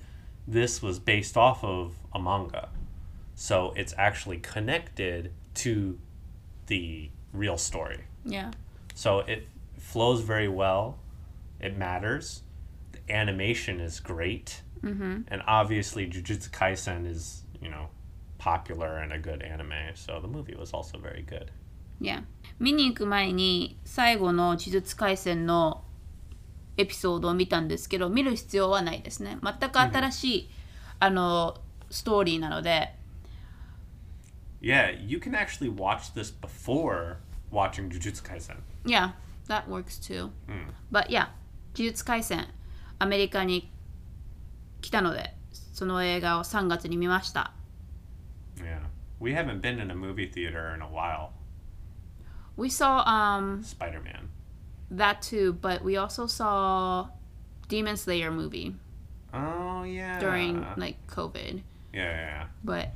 [0.48, 2.68] this was based off of a manga.
[3.34, 5.98] So it's actually connected to
[6.66, 8.04] the real story.
[8.24, 8.50] yeah
[8.94, 9.46] So it
[9.78, 10.98] flows very well.
[11.60, 12.42] It matters.
[12.92, 14.62] The animation is great.
[14.82, 15.22] Mm-hmm.
[15.28, 17.88] And obviously, Jujutsu Kaisen is, you know,
[18.38, 19.94] popular and a good anime.
[19.94, 21.50] So the movie was also very good.
[22.00, 22.22] yeah
[22.58, 25.84] 見に行く前に最後の呪術廻戦の
[26.76, 30.50] エピソードを見たんですけど見る必要はないですね全く新しい、
[31.00, 31.56] あの
[31.90, 32.94] ストーリーなので
[34.60, 37.18] Yeah, you can actually watch this before
[37.50, 38.56] watching Jujutsu Kaisen.
[38.84, 39.10] Yeah,
[39.48, 40.30] that works too.
[40.90, 41.28] But yeah,
[41.74, 42.46] 呪術廻戦
[42.98, 43.70] アメリカに
[44.80, 45.34] 来たので
[45.74, 47.52] その映画を3月に見ました
[48.56, 48.80] Yeah.
[49.20, 51.30] We haven't been in a movie theater in a while.
[52.56, 54.28] We saw um Spider Man.
[54.90, 57.08] that too, but we also saw
[57.68, 58.74] Demon Slayer movie
[59.34, 60.18] Oh, yeah.
[60.18, 61.62] during like COVID.
[61.92, 62.46] Yeah, yeah, yeah.
[62.64, 62.88] But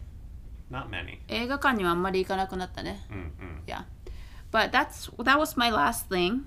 [0.72, 1.20] Not many.
[1.28, 3.06] 映画館にはあんまり行かなくなったね。
[3.10, 3.66] Mm-mm.
[3.66, 3.86] Yeah.
[4.52, 6.44] But that's that was my last thing.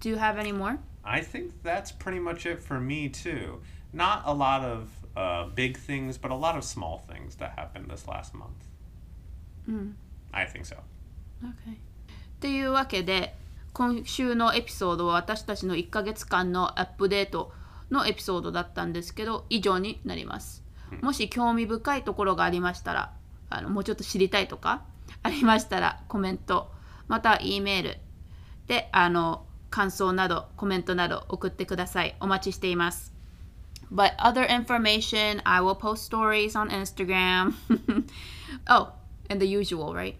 [0.00, 0.78] Do you have any more?
[1.04, 3.60] I think that's pretty much it for me too.
[3.92, 7.90] Not a lot of uh, big things, but a lot of small things that happened
[7.90, 8.70] this last month.
[10.32, 10.76] I think so.
[11.42, 11.76] Okay.
[11.76, 13.36] っていうわけで
[13.72, 17.52] 今週のエピソードは私たちの1ヶ月間のアップデート
[17.90, 20.64] のエピソードだったんですけど以上になります。
[21.02, 23.12] もし興味深いところがありましたら
[23.50, 24.82] あのもうちょっと知りたいとか
[25.22, 26.70] ありましたらコメント
[27.08, 27.96] または E メール
[28.66, 33.12] であの感想などコメントなど送ってくださいお待ちしています
[33.92, 37.54] But other information, I will post stories on Instagram.
[38.68, 38.92] oh,
[39.28, 40.16] and the usual, right?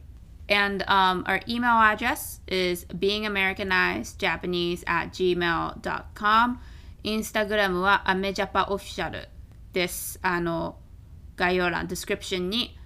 [0.48, 6.58] And um, our email address is beingamericanizedjapanese at gmail.com.
[7.02, 9.28] インスタグラムはアメジャパオフィシャル
[9.72, 10.18] です。
[10.20, 10.76] あの、
[11.36, 12.76] 概要欄、 description に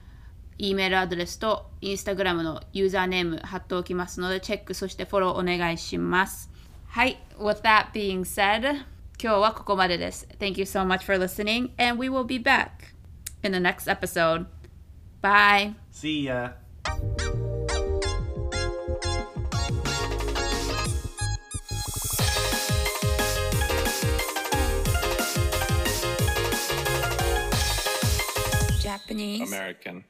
[0.59, 6.51] E メールアドレスとインスタグラムのユーザーネーム貼っておきますので、チェック、そしてフォローお願いします。
[6.87, 8.85] はい、with that being said,
[9.21, 10.29] 今日はここまでです。
[10.39, 12.95] Thank you so much for listening, and we will be back
[13.43, 14.47] in the next episode.
[15.21, 15.75] Bye!
[15.91, 16.53] See ya.
[28.81, 29.53] Japanese.
[29.53, 30.05] American.